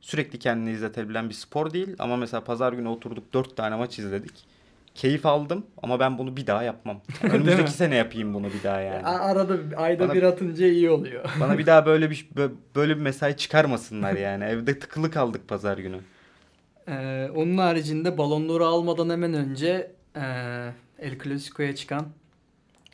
sürekli 0.00 0.38
kendini 0.38 0.70
izletebilen 0.70 1.28
bir 1.28 1.34
spor 1.34 1.72
değil. 1.72 1.96
Ama 1.98 2.16
mesela 2.16 2.44
pazar 2.44 2.72
günü 2.72 2.88
oturduk 2.88 3.34
4 3.34 3.56
tane 3.56 3.76
maç 3.76 3.98
izledik. 3.98 4.44
Keyif 4.96 5.26
aldım 5.26 5.66
ama 5.82 6.00
ben 6.00 6.18
bunu 6.18 6.36
bir 6.36 6.46
daha 6.46 6.62
yapmam. 6.62 7.00
Önümüzdeki 7.22 7.70
sene 7.72 7.94
yapayım 7.96 8.34
bunu 8.34 8.46
bir 8.46 8.62
daha 8.64 8.80
yani. 8.80 9.06
Arada 9.06 9.56
ayda 9.76 10.04
Bana- 10.04 10.14
bir 10.14 10.22
atınca 10.22 10.66
iyi 10.66 10.90
oluyor. 10.90 11.24
Bana 11.40 11.58
bir 11.58 11.66
daha 11.66 11.86
böyle 11.86 12.10
bir 12.10 12.28
bö- 12.36 12.54
böyle 12.76 12.96
bir 12.96 13.02
mesai 13.02 13.36
çıkarmasınlar 13.36 14.12
yani. 14.14 14.44
Evde 14.44 14.78
tıkılı 14.78 15.10
kaldık 15.10 15.48
pazar 15.48 15.78
günü. 15.78 15.98
Ee, 16.88 17.30
onun 17.34 17.58
haricinde 17.58 18.18
Ballon 18.18 18.48
d'Or'u 18.48 18.64
almadan 18.66 19.10
hemen 19.10 19.34
önce 19.34 19.90
ee, 20.16 20.70
El 20.98 21.18
Clasico'ya 21.24 21.74
çıkan 21.74 22.06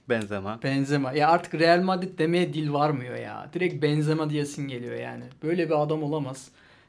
Benzema. 0.09 0.62
Benzema. 0.62 1.12
Ya 1.12 1.28
artık 1.28 1.54
Real 1.54 1.82
Madrid 1.82 2.18
demeye 2.18 2.54
dil 2.54 2.73
varmıyor 2.73 3.16
ya. 3.16 3.49
Direkt 3.52 3.82
Benzema 3.82 4.30
diyesin 4.30 4.68
geliyor 4.68 4.94
yani. 4.97 5.25
Böyle 5.42 5.66
bir 5.66 5.82
adam 5.82 6.02
olamaz. 6.02 6.49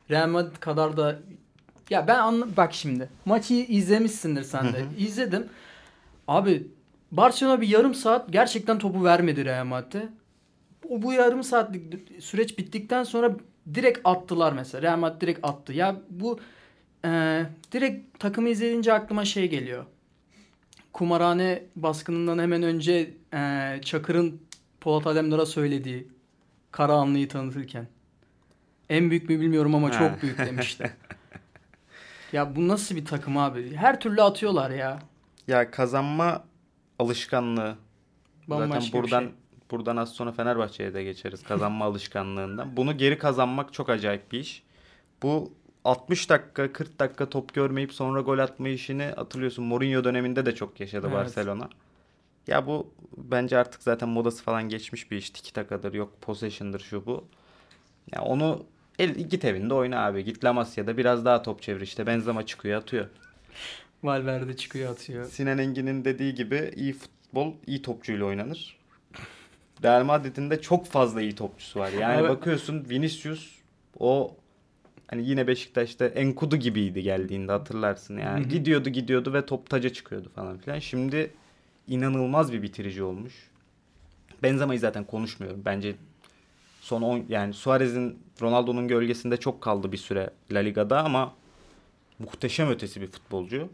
Real 0.09 0.27
Madrid 0.27 0.55
kadar 0.59 0.97
da 0.97 1.19
ya 1.93 2.07
ben 2.07 2.19
anla 2.19 2.57
bak 2.57 2.73
şimdi. 2.73 3.09
Maçı 3.25 3.53
izlemişsindir 3.53 4.43
sen 4.43 4.73
de. 4.73 4.79
Hı 4.79 4.83
hı. 4.83 4.87
İzledim. 4.97 5.45
Abi 6.27 6.67
Barcelona 7.11 7.61
bir 7.61 7.67
yarım 7.67 7.95
saat 7.95 8.33
gerçekten 8.33 8.79
topu 8.79 9.03
vermedi 9.03 9.45
Real 9.45 9.65
Madrid'e. 9.65 10.09
O 10.89 11.01
bu 11.01 11.13
yarım 11.13 11.43
saatlik 11.43 11.83
süreç 12.23 12.57
bittikten 12.57 13.03
sonra 13.03 13.35
direkt 13.73 13.99
attılar 14.03 14.53
mesela. 14.53 14.81
Real 14.81 14.97
Madrid 14.97 15.21
direkt 15.21 15.39
attı. 15.43 15.73
Ya 15.73 15.95
bu 16.09 16.39
e, 17.05 17.41
direkt 17.71 18.19
takımı 18.19 18.49
izleyince 18.49 18.93
aklıma 18.93 19.25
şey 19.25 19.49
geliyor. 19.49 19.85
Kumarhane 20.93 21.63
baskınından 21.75 22.39
hemen 22.39 22.63
önce 22.63 23.13
e, 23.33 23.79
Çakır'ın 23.85 24.41
Polat 24.81 25.07
Alemdar'a 25.07 25.45
söylediği 25.45 26.07
Karahanlı'yı 26.71 27.27
tanıtırken. 27.27 27.87
En 28.89 29.09
büyük 29.09 29.29
mü 29.29 29.39
bilmiyorum 29.39 29.75
ama 29.75 29.87
Ha. 29.87 29.91
çok 29.99 30.21
büyük 30.21 30.37
demişti. 30.37 30.91
ya 32.33 32.55
bu 32.55 32.67
nasıl 32.67 32.95
bir 32.95 33.05
takım 33.05 33.37
abi? 33.37 33.75
Her 33.75 33.99
türlü 33.99 34.21
atıyorlar 34.21 34.69
ya. 34.71 34.99
Ya 35.47 35.71
kazanma 35.71 36.43
alışkanlığı. 36.99 37.75
Bambaşka 38.47 38.81
Zaten 38.81 39.01
buradan 39.01 39.21
şey. 39.21 39.31
buradan 39.71 39.97
az 39.97 40.09
sonra 40.09 40.31
Fenerbahçe'ye 40.31 40.93
de 40.93 41.03
geçeriz 41.03 41.43
kazanma 41.43 41.85
alışkanlığından. 41.89 42.77
Bunu 42.77 42.97
geri 42.97 43.17
kazanmak 43.17 43.73
çok 43.73 43.89
acayip 43.89 44.31
bir 44.31 44.39
iş. 44.39 44.63
Bu 45.23 45.53
60 45.85 46.29
dakika 46.29 46.73
40 46.73 46.99
dakika 46.99 47.29
top 47.29 47.53
görmeyip 47.53 47.93
sonra 47.93 48.21
gol 48.21 48.39
atma 48.39 48.69
işini 48.69 49.03
hatırlıyorsun. 49.03 49.65
Mourinho 49.65 50.03
döneminde 50.03 50.45
de 50.45 50.55
çok 50.55 50.79
yaşadı 50.79 51.07
Evet. 51.09 51.17
Barcelona. 51.17 51.69
Ya 52.47 52.67
bu 52.67 52.93
bence 53.17 53.57
artık 53.57 53.83
zaten 53.83 54.09
modası 54.09 54.43
falan 54.43 54.69
geçmiş 54.69 55.11
bir 55.11 55.17
iş. 55.17 55.29
Tiki 55.29 55.53
takadır 55.53 55.93
yok 55.93 56.21
possession'dır 56.21 56.79
şu 56.79 57.05
bu. 57.05 57.25
Ya 58.11 58.21
onu 58.21 58.65
el, 58.99 59.09
git 59.15 59.45
evinde 59.45 59.73
oyna 59.73 60.05
abi. 60.05 60.23
Git 60.23 60.43
La 60.43 60.53
Masia'da 60.53 60.97
biraz 60.97 61.25
daha 61.25 61.41
top 61.41 61.61
çevir 61.61 61.81
işte. 61.81 62.07
Benzema 62.07 62.45
çıkıyor 62.45 62.81
atıyor. 62.81 63.07
Valverde 64.03 64.55
çıkıyor 64.57 64.91
atıyor. 64.91 65.25
Sinan 65.25 65.57
Engin'in 65.57 66.05
dediği 66.05 66.35
gibi 66.35 66.71
iyi 66.75 66.93
futbol 66.93 67.53
iyi 67.67 67.81
topçuyla 67.81 68.25
oynanır. 68.25 68.77
Real 69.83 70.03
Madrid'in 70.03 70.49
de 70.49 70.61
çok 70.61 70.85
fazla 70.85 71.21
iyi 71.21 71.35
topçusu 71.35 71.79
var. 71.79 71.91
Yani 71.91 72.19
Evet. 72.21 72.29
bakıyorsun 72.29 72.85
Vinicius 72.89 73.55
o 73.99 74.35
hani 75.07 75.29
yine 75.29 75.47
Beşiktaş'ta 75.47 76.05
Enkudu 76.05 76.57
gibiydi 76.57 77.03
geldiğinde 77.03 77.51
hatırlarsın. 77.51 78.17
Yani 78.17 78.47
gidiyordu 78.47 78.89
gidiyordu 78.89 79.33
ve 79.33 79.45
top 79.45 79.69
taca 79.69 79.89
çıkıyordu 79.93 80.29
falan 80.35 80.57
filan. 80.57 80.79
Şimdi 80.79 81.31
inanılmaz 81.87 82.53
bir 82.53 82.61
bitirici 82.61 83.03
olmuş. 83.03 83.33
Benzema'yı 84.43 84.79
zaten 84.79 85.03
konuşmuyorum. 85.03 85.61
Bence 85.65 85.95
son 86.83 87.01
10 87.01 87.25
yani 87.29 87.53
Suarez'in 87.53 88.19
Ronaldo'nun 88.41 88.87
gölgesinde 88.87 89.37
çok 89.37 89.61
kaldı 89.61 89.91
bir 89.91 89.97
süre 89.97 90.29
La 90.51 90.59
Liga'da 90.59 91.03
ama 91.03 91.33
muhteşem 92.19 92.69
ötesi 92.69 93.01
bir 93.01 93.07
futbolcu. 93.07 93.69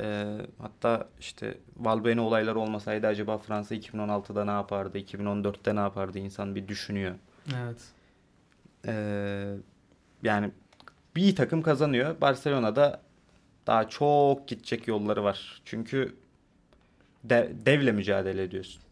Ee, 0.00 0.38
hatta 0.58 1.08
işte 1.20 1.58
Valbuena 1.76 2.22
olayları 2.22 2.58
olmasaydı 2.58 3.06
acaba 3.06 3.38
Fransa 3.38 3.74
2016'da 3.74 4.44
ne 4.44 4.50
yapardı, 4.50 4.98
2014'te 4.98 5.76
ne 5.76 5.80
yapardı 5.80 6.18
insan 6.18 6.54
bir 6.54 6.68
düşünüyor. 6.68 7.14
Evet. 7.56 7.78
Ee, 8.86 9.54
yani 10.22 10.50
bir 11.16 11.36
takım 11.36 11.62
kazanıyor. 11.62 12.20
Barcelona'da 12.20 13.00
daha 13.66 13.88
çok 13.88 14.48
gidecek 14.48 14.88
yolları 14.88 15.24
var. 15.24 15.62
Çünkü 15.64 16.14
de- 17.24 17.52
devle 17.66 17.92
mücadele 17.92 18.42
ediyorsun. 18.42 18.82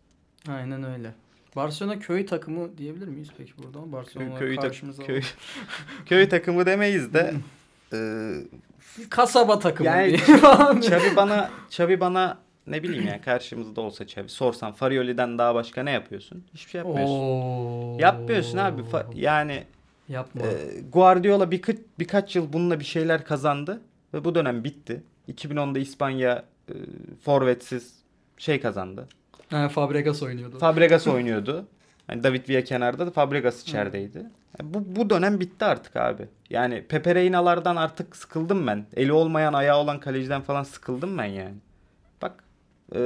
Aynen 0.49 0.83
öyle. 0.85 1.15
Barcelona 1.57 1.99
köy 1.99 2.27
takımı 2.27 2.79
diyebilir 2.79 3.09
miyiz 3.09 3.29
peki 3.39 3.53
buradan? 3.59 3.93
Barcelona 3.93 4.39
köy, 4.39 4.57
karşımıza 4.57 5.03
köy, 5.03 5.23
köy 6.07 6.29
takımı 6.29 6.67
demeyiz 6.67 7.15
de 7.15 7.35
e, 7.93 7.99
kasaba 9.11 9.59
takımı 9.59 9.89
Yani- 9.89 10.19
diye. 10.81 11.17
Bana 11.17 11.51
Xavi 11.69 12.01
bana 12.01 12.39
ne 12.67 12.83
bileyim 12.83 13.07
ya 13.07 13.21
karşımızda 13.21 13.81
olsa 13.81 14.05
Xavi 14.05 14.29
sorsan 14.29 14.73
Farioli'den 14.73 15.39
daha 15.39 15.55
başka 15.55 15.83
ne 15.83 15.91
yapıyorsun? 15.91 16.45
Hiçbir 16.55 16.71
şey 16.71 16.79
yapmıyorsun. 16.79 17.15
Oo. 17.15 17.97
Yapmıyorsun 18.01 18.59
abi. 18.59 18.83
Fa- 18.83 19.07
yani 19.15 19.65
Yapma. 20.09 20.43
e, 20.47 20.81
Guardiola 20.93 21.51
birkaç 21.51 21.77
birkaç 21.99 22.37
yıl 22.37 22.53
bununla 22.53 22.81
bir 22.81 22.85
şeyler 22.85 23.25
kazandı 23.25 23.81
ve 24.15 24.25
bu 24.25 24.35
dönem 24.35 24.65
bitti. 24.65 25.03
2010'da 25.33 25.79
İspanya 25.79 26.45
e, 26.69 26.75
forvetsiz 27.25 27.95
şey 28.39 28.61
kazandı. 28.61 29.09
Ha, 29.53 29.69
Fabregas 29.69 30.23
oynuyordu. 30.23 30.59
Fabregas 30.59 31.07
oynuyordu. 31.15 31.65
Hani 32.07 32.23
David 32.23 32.49
Villa 32.49 32.65
kenarda 32.65 33.07
da 33.07 33.11
Fabregas 33.11 33.63
içerideydi. 33.63 34.19
Yani 34.61 34.75
bu, 34.75 34.97
bu 34.97 35.11
dönem 35.11 35.41
bitti 35.41 35.65
artık 35.65 35.97
abi. 35.97 36.29
Yani 36.51 36.85
Pepe 36.89 37.15
Reyna'lardan 37.15 37.77
artık 37.77 38.17
sıkıldım 38.17 38.67
ben. 38.67 38.87
Eli 38.97 39.13
olmayan 39.13 39.53
ayağı 39.53 39.79
olan 39.79 40.01
kaleciden 40.01 40.43
falan 40.43 40.63
sıkıldım 40.63 41.19
ben 41.19 41.25
yani. 41.25 41.55
Bak 42.23 42.45
e, 42.95 43.01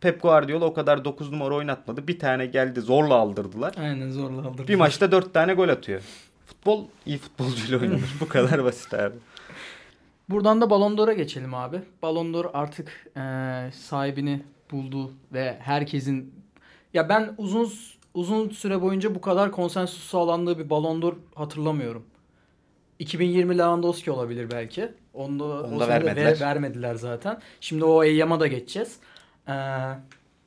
Pep 0.00 0.22
Guardiola 0.22 0.64
o 0.64 0.74
kadar 0.74 1.04
9 1.04 1.32
numara 1.32 1.54
oynatmadı. 1.54 2.08
Bir 2.08 2.18
tane 2.18 2.46
geldi 2.46 2.80
zorla 2.80 3.14
aldırdılar. 3.14 3.74
Aynen 3.78 4.10
zorla 4.10 4.48
aldırdı. 4.48 4.68
Bir 4.68 4.74
maçta 4.74 5.12
4 5.12 5.34
tane 5.34 5.54
gol 5.54 5.68
atıyor. 5.68 6.00
Futbol 6.46 6.84
iyi 7.06 7.18
futbolcuyla 7.18 7.78
oynanır. 7.80 8.14
bu 8.20 8.28
kadar 8.28 8.64
basit 8.64 8.94
abi. 8.94 9.14
Buradan 10.28 10.60
da 10.60 10.70
Ballon 10.70 10.98
d'Or'a 10.98 11.12
geçelim 11.12 11.54
abi. 11.54 11.80
Ballon 12.02 12.34
d'Or 12.34 12.44
artık 12.54 13.06
eee, 13.16 13.70
sahibini 13.74 14.42
buldu 14.72 15.12
ve 15.32 15.58
herkesin 15.60 16.34
ya 16.94 17.08
ben 17.08 17.34
uzun 17.38 17.72
uzun 18.14 18.48
süre 18.48 18.82
boyunca 18.82 19.14
bu 19.14 19.20
kadar 19.20 19.52
konsensus 19.52 20.04
sağlandığı 20.10 20.58
bir 20.58 20.70
Ballon 20.70 21.02
d'Or 21.02 21.16
hatırlamıyorum. 21.34 22.04
2020 22.98 23.58
Lewandowski 23.58 24.10
olabilir 24.10 24.50
belki. 24.50 24.92
Onu 25.14 25.38
da 25.40 25.68
sene 25.68 25.80
de 25.80 25.88
vermediler. 25.88 26.24
ver- 26.26 26.40
vermediler 26.40 26.94
zaten. 26.94 27.40
Şimdi 27.60 27.84
o 27.84 28.04
Eyyam'a 28.04 28.40
da 28.40 28.46
geçeceğiz. 28.46 28.96
Eee, 29.48 29.54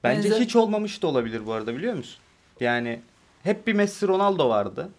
Bence 0.03 0.29
benzer- 0.29 0.39
hiç 0.39 0.55
olmamış 0.55 1.03
da 1.03 1.07
olabilir 1.07 1.45
bu 1.45 1.53
arada 1.53 1.75
biliyor 1.75 1.93
musun? 1.93 2.19
Yani 2.59 3.01
hep 3.43 3.67
bir 3.67 3.73
Messi 3.73 4.07
Ronaldo 4.07 4.49
vardı. 4.49 4.89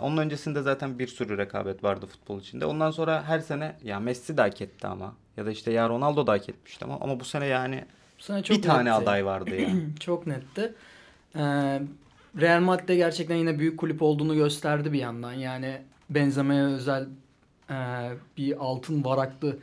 Onun 0.00 0.16
öncesinde 0.16 0.62
zaten 0.62 0.98
bir 0.98 1.06
sürü 1.06 1.38
rekabet 1.38 1.84
vardı 1.84 2.06
futbol 2.06 2.40
içinde. 2.40 2.66
Ondan 2.66 2.90
sonra 2.90 3.22
her 3.24 3.40
sene 3.40 3.76
ya 3.84 4.00
Messi 4.00 4.36
de 4.36 4.40
hak 4.42 4.60
etti 4.62 4.86
ama. 4.86 5.14
Ya 5.36 5.46
da 5.46 5.50
işte 5.50 5.72
ya 5.72 5.88
Ronaldo 5.88 6.26
da 6.26 6.32
hak 6.32 6.48
etmişti 6.48 6.84
ama. 6.84 6.98
Ama 7.00 7.20
bu 7.20 7.24
sene 7.24 7.46
yani 7.46 7.84
sene 8.18 8.42
çok 8.42 8.56
bir 8.56 8.62
tane 8.62 8.90
netti. 8.90 8.92
aday 8.92 9.24
vardı 9.24 9.60
yani. 9.60 9.84
Çok 10.00 10.26
netti. 10.26 10.74
Ee, 11.36 11.40
Real 12.40 12.60
Madrid'de 12.60 12.96
gerçekten 12.96 13.36
yine 13.36 13.58
büyük 13.58 13.78
kulüp 13.78 14.02
olduğunu 14.02 14.34
gösterdi 14.34 14.92
bir 14.92 14.98
yandan. 14.98 15.32
Yani 15.32 15.78
Benzema'ya 16.10 16.66
özel 16.66 17.06
e, 17.70 17.74
bir 18.36 18.64
altın 18.64 19.04
varaklı 19.04 19.56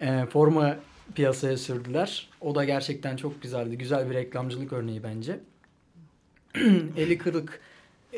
e, 0.00 0.26
forma 0.26 0.76
piyasaya 1.14 1.56
sürdüler. 1.56 2.28
O 2.40 2.54
da 2.54 2.64
gerçekten 2.64 3.16
çok 3.16 3.42
güzeldi. 3.42 3.78
Güzel 3.78 4.10
bir 4.10 4.14
reklamcılık 4.14 4.72
örneği 4.72 5.02
bence. 5.02 5.40
Eli 6.96 7.18
kırık, 7.18 7.60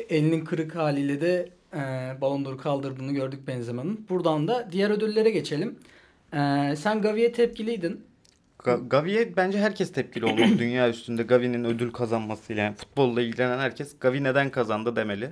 elinin 0.09 0.45
kırık 0.45 0.75
haliyle 0.75 1.21
de 1.21 1.49
e, 1.73 1.77
Ballon 2.21 2.45
d'Or'u 2.45 2.57
kaldırdığını 2.57 3.11
gördük 3.11 3.47
Benzema'nın. 3.47 4.05
Buradan 4.09 4.47
da 4.47 4.67
diğer 4.71 4.89
ödüllere 4.89 5.29
geçelim. 5.29 5.75
E, 6.33 6.73
sen 6.77 7.01
Gavi'ye 7.01 7.31
tepkiliydin. 7.31 8.06
Ga- 8.59 8.89
Gavi'ye 8.89 9.35
bence 9.37 9.59
herkes 9.59 9.91
tepkili 9.91 10.25
olmalı 10.25 10.47
dünya 10.59 10.89
üstünde 10.89 11.23
Gavi'nin 11.23 11.63
ödül 11.63 11.91
kazanmasıyla. 11.91 12.63
Yani 12.63 12.75
futbolla 12.75 13.21
ilgilenen 13.21 13.59
herkes 13.59 13.99
Gavi 13.99 14.23
neden 14.23 14.49
kazandı 14.49 14.95
demeli. 14.95 15.31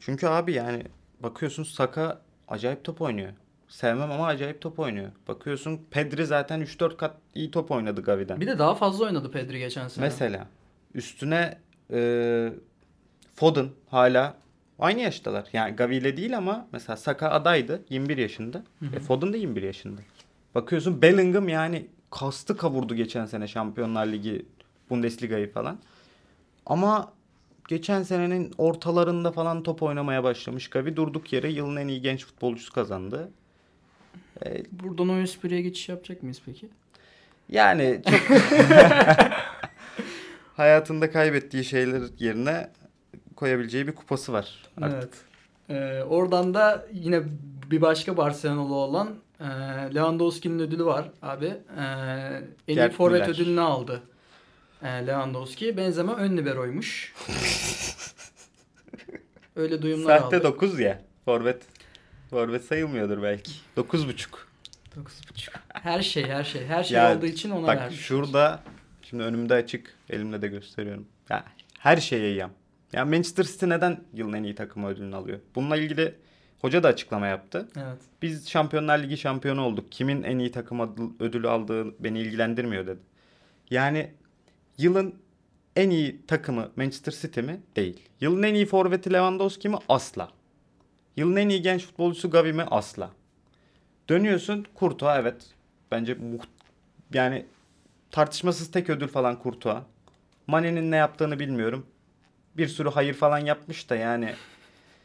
Çünkü 0.00 0.26
abi 0.26 0.52
yani 0.52 0.82
bakıyorsun 1.20 1.62
Saka 1.64 2.20
acayip 2.48 2.84
top 2.84 3.00
oynuyor. 3.00 3.32
sevmem 3.68 4.10
ama 4.10 4.26
acayip 4.26 4.60
top 4.60 4.78
oynuyor. 4.78 5.10
Bakıyorsun 5.28 5.80
Pedri 5.90 6.26
zaten 6.26 6.60
3-4 6.60 6.96
kat 6.96 7.14
iyi 7.34 7.50
top 7.50 7.70
oynadı 7.70 8.02
Gavi'den. 8.02 8.40
Bir 8.40 8.46
de 8.46 8.58
daha 8.58 8.74
fazla 8.74 9.04
oynadı 9.04 9.30
Pedri 9.30 9.58
geçen 9.58 9.88
sene. 9.88 10.04
Mesela 10.04 10.46
üstüne 10.94 11.58
e, 11.92 12.52
Foden 13.34 13.68
hala 13.88 14.34
aynı 14.78 15.00
yaştalar. 15.00 15.48
Yani 15.52 15.76
Gavi 15.76 15.96
ile 15.96 16.16
değil 16.16 16.36
ama 16.36 16.66
mesela 16.72 16.96
Saka 16.96 17.30
adaydı 17.30 17.82
21 17.90 18.18
yaşında. 18.18 18.62
E, 18.96 18.98
Foden 19.00 19.32
de 19.32 19.38
21 19.38 19.62
yaşında. 19.62 20.00
Bakıyorsun 20.54 21.02
Bellingham 21.02 21.48
yani 21.48 21.86
kastı 22.12 22.56
kavurdu 22.56 22.94
geçen 22.94 23.26
sene 23.26 23.48
Şampiyonlar 23.48 24.06
Ligi 24.06 24.46
Bundesliga'yı 24.90 25.52
falan. 25.52 25.78
Ama 26.66 27.12
geçen 27.68 28.02
senenin 28.02 28.52
ortalarında 28.58 29.32
falan 29.32 29.62
top 29.62 29.82
oynamaya 29.82 30.24
başlamış. 30.24 30.70
Gavi 30.70 30.96
durduk 30.96 31.32
yere 31.32 31.50
yılın 31.50 31.76
en 31.76 31.88
iyi 31.88 32.02
genç 32.02 32.26
futbolcusu 32.26 32.72
kazandı. 32.72 33.30
E, 34.46 34.62
Buradan 34.72 35.08
o 35.08 35.18
espriye 35.18 35.62
geçiş 35.62 35.88
yapacak 35.88 36.22
mıyız 36.22 36.42
peki? 36.46 36.68
Yani 37.48 38.02
çok 38.10 38.38
hayatında 40.56 41.10
kaybettiği 41.10 41.64
şeyler 41.64 42.02
yerine 42.18 42.70
koyabileceği 43.36 43.86
bir 43.86 43.94
kupası 43.94 44.32
var. 44.32 44.62
Artık. 44.80 45.14
Evet. 45.68 45.82
Ee, 46.00 46.02
oradan 46.02 46.54
da 46.54 46.86
yine 46.92 47.22
bir 47.70 47.80
başka 47.80 48.16
Barcelona'lı 48.16 48.74
olan 48.74 49.08
e, 49.42 49.46
Lewandowski'nin 49.94 50.58
ödülü 50.58 50.84
var 50.84 51.10
abi. 51.22 51.46
Ee, 51.78 51.82
en 52.68 52.76
iyi 52.76 52.90
forvet 52.90 53.28
ödülünü 53.28 53.60
aldı. 53.60 54.02
Ee, 54.82 54.86
Lewandowski. 55.06 55.76
Benzema 55.76 56.16
ön 56.16 56.36
liberoymuş. 56.36 57.14
Öyle 59.56 59.82
duyumlar 59.82 60.18
Sahte 60.18 60.36
aldı. 60.36 60.44
9 60.44 60.80
ya. 60.80 61.02
Forvet. 61.24 61.62
Forvet 62.30 62.64
sayılmıyordur 62.64 63.22
belki. 63.22 63.52
9.5. 63.76 64.26
9.5. 64.96 65.50
Her 65.72 66.02
şey 66.02 66.24
her 66.24 66.44
şey. 66.44 66.66
Her 66.66 66.84
şey 66.84 66.96
Ya, 66.98 67.16
olduğu 67.16 67.26
için 67.26 67.50
ona 67.50 67.66
Bak 67.66 67.76
vermiş. 67.78 68.00
şurada 68.00 68.60
şimdi 69.02 69.22
önümde 69.22 69.54
açık. 69.54 69.94
Elimle 70.10 70.42
de 70.42 70.48
gösteriyorum. 70.48 71.06
Ya, 71.30 71.44
her 71.78 71.96
şeye 71.96 72.34
yam. 72.34 72.50
Ya 72.92 73.04
Manchester 73.04 73.44
City 73.44 73.68
neden 73.68 74.04
yılın 74.14 74.32
en 74.32 74.42
iyi 74.42 74.54
takımı 74.54 74.88
ödülünü 74.88 75.16
alıyor? 75.16 75.38
Bununla 75.54 75.76
ilgili 75.76 76.14
hoca 76.62 76.82
da 76.82 76.88
açıklama 76.88 77.26
yaptı. 77.26 77.68
Evet. 77.76 77.98
Biz 78.22 78.48
Şampiyonlar 78.48 78.98
Ligi 78.98 79.16
şampiyonu 79.16 79.62
olduk. 79.64 79.92
Kimin 79.92 80.22
en 80.22 80.38
iyi 80.38 80.50
takım 80.50 81.16
ödülü 81.20 81.48
aldığı 81.48 82.04
beni 82.04 82.20
ilgilendirmiyor 82.20 82.86
dedi. 82.86 83.00
Yani 83.70 84.10
yılın 84.78 85.14
en 85.76 85.90
iyi 85.90 86.26
takımı 86.26 86.70
Manchester 86.76 87.12
City 87.12 87.40
mi? 87.40 87.60
Değil. 87.76 88.08
Yılın 88.20 88.42
en 88.42 88.54
iyi 88.54 88.66
forveti 88.66 89.12
Lewandowski 89.12 89.68
mi? 89.68 89.76
Asla. 89.88 90.28
Yılın 91.16 91.36
en 91.36 91.48
iyi 91.48 91.62
genç 91.62 91.86
futbolcusu 91.86 92.30
Gavi 92.30 92.52
mi? 92.52 92.62
Asla. 92.62 93.10
Dönüyorsun 94.08 94.66
Courtois 94.78 95.16
evet. 95.20 95.46
Bence 95.90 96.14
muht 96.14 96.48
yani 97.14 97.46
tartışmasız 98.10 98.70
tek 98.70 98.90
ödül 98.90 99.08
falan 99.08 99.38
Courtois. 99.42 99.82
Mane'nin 100.46 100.90
ne 100.90 100.96
yaptığını 100.96 101.38
bilmiyorum. 101.38 101.86
Bir 102.56 102.68
sürü 102.68 102.88
hayır 102.88 103.14
falan 103.14 103.38
yapmış 103.38 103.90
da 103.90 103.96
yani 103.96 104.34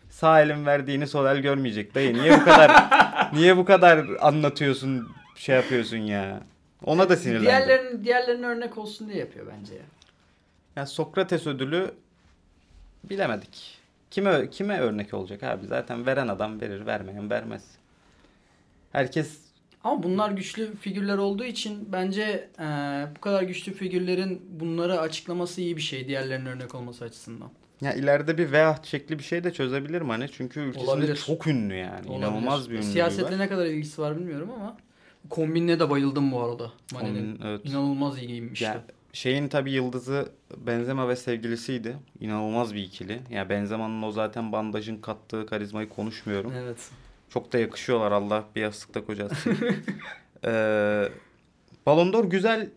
sağ 0.10 0.42
elin 0.42 0.66
verdiğini 0.66 1.08
sol 1.08 1.26
el 1.26 1.38
görmeyecek 1.38 1.96
dayı. 1.96 2.14
Niye 2.14 2.40
bu 2.40 2.44
kadar 2.46 2.90
niye 3.34 3.58
bu 3.58 3.66
kadar 3.66 4.06
anlatıyorsun 4.22 5.08
şey 5.36 5.56
yapıyorsun 5.56 5.98
ya? 5.98 6.44
Ona 6.86 7.10
da 7.10 7.16
sinirlendim. 7.16 7.46
Diğerlerin 7.46 8.04
diğerlerine 8.04 8.46
örnek 8.46 8.78
olsun 8.78 9.10
diye 9.10 9.18
yapıyor 9.18 9.48
bence 9.58 9.74
ya. 9.74 9.82
Ya 10.76 10.86
Sokrates 10.86 11.48
ödülü 11.48 11.92
bilemedik. 13.04 13.78
Kime 14.12 14.50
kime 14.50 14.80
örnek 14.80 15.14
olacak 15.14 15.44
abi? 15.44 15.68
Zaten 15.68 16.06
veren 16.06 16.28
adam 16.28 16.62
verir, 16.62 16.86
vermeyen 16.86 17.30
vermez. 17.30 17.64
Herkes 18.92 19.40
Ama 19.88 20.04
bunlar 20.04 20.32
güçlü 20.32 20.76
figürler 20.76 21.18
olduğu 21.18 21.44
için 21.44 21.92
bence 21.92 22.50
e, 22.60 22.66
bu 23.16 23.22
kadar 23.22 23.44
güçlü 23.44 23.74
figürlerin 23.74 24.42
bunları 24.60 25.00
açıklaması 25.00 25.62
iyi 25.62 25.78
bir 25.78 25.82
şey 25.82 26.08
diğerlerine 26.08 26.50
örnek 26.50 26.76
olması 26.76 27.06
açısından. 27.06 27.50
ya 27.82 27.94
ileride 27.94 28.38
bir 28.38 28.52
veya 28.52 28.80
şekli 28.84 29.20
bir 29.20 29.24
şey 29.24 29.44
de 29.44 29.54
çözebilir 29.54 30.02
mi 30.02 30.08
hani? 30.08 30.30
Çünkü 30.32 30.60
ülkesinde 30.60 30.92
Olabilir. 30.92 31.16
çok 31.16 31.48
ünlü 31.48 31.76
yani. 31.76 32.08
Olabilir. 32.08 32.18
İnanılmaz 32.18 32.70
bir 32.70 32.76
ünlülüğü 32.76 32.92
Siyasetle 32.92 33.38
ne 33.38 33.48
kadar 33.48 33.66
ilgisi 33.66 34.02
var 34.02 34.18
bilmiyorum 34.18 34.50
ama 34.56 34.78
kombinine 35.30 35.80
de 35.80 35.90
bayıldım 35.90 36.32
bu 36.32 36.44
arada. 36.44 36.72
Mane'nin. 36.94 37.40
Evet. 37.46 37.62
İnanılmaz 37.66 38.18
iyi 38.18 38.28
giyinmişti. 38.28 38.66
Ya 38.66 38.84
şeyin 39.14 39.48
tabii 39.48 39.72
yıldızı 39.72 40.32
Benzema 40.58 41.10
ve 41.10 41.16
sevgilisiydi. 41.16 41.98
İnanılmaz 42.20 42.74
bir 42.74 42.84
ikili. 42.84 43.20
Ya 43.30 43.50
Benzema'nın 43.50 44.02
o 44.02 44.12
zaten 44.12 44.52
bandajın 44.52 44.98
kattığı 44.98 45.46
karizmayı 45.46 45.90
konuşmuyorum. 45.90 46.54
Evet. 46.58 46.78
Çok 47.30 47.54
da 47.54 47.58
yakışıyorlar 47.58 48.12
Allah 48.12 48.44
bir 48.56 48.62
yastıkta 48.62 49.06
kocasın. 49.06 49.58
ee, 50.46 51.10
Ballon 51.86 52.14
d'Or 52.14 52.26
güzel 52.26 52.70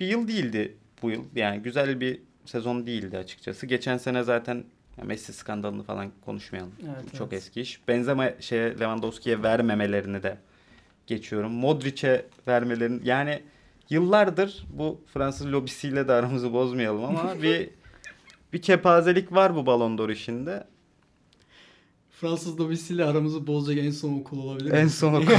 bir 0.00 0.06
yıl 0.06 0.28
değildi 0.28 0.76
bu 1.02 1.10
yıl. 1.10 1.24
Yani 1.34 1.62
güzel 1.62 2.00
bir 2.00 2.20
sezon 2.44 2.86
değildi 2.86 3.18
açıkçası. 3.18 3.66
Geçen 3.66 3.96
sene 3.96 4.22
zaten 4.22 4.64
Messi 5.02 5.32
skandalını 5.32 5.82
falan 5.82 6.12
konuşmayalım. 6.24 6.72
Evet, 6.82 7.14
Çok 7.18 7.32
evet. 7.32 7.42
eski 7.42 7.60
iş. 7.60 7.88
Benzema 7.88 8.30
şeye 8.40 8.70
Lewandowski'ye 8.70 9.42
vermemelerini 9.42 10.22
de 10.22 10.36
geçiyorum. 11.06 11.52
Modric'e 11.52 12.26
vermelerini 12.48 13.08
yani 13.08 13.42
yıllardır 13.90 14.66
bu 14.72 15.00
Fransız 15.14 15.52
lobisiyle 15.52 16.08
de 16.08 16.12
aramızı 16.12 16.52
bozmayalım 16.52 17.04
ama 17.04 17.42
bir 17.42 17.70
bir 18.52 18.62
kepazelik 18.62 19.32
var 19.32 19.56
bu 19.56 19.66
Ballon 19.66 19.98
d'Or 19.98 20.08
işinde. 20.08 20.64
Fransız 22.20 22.60
lobisiyle 22.60 23.04
aramızı 23.04 23.46
bozacak 23.46 23.84
en 23.84 23.90
son 23.90 24.20
okul 24.20 24.38
olabilir. 24.38 24.72
En 24.72 24.88
son 24.88 25.14
okul. 25.14 25.26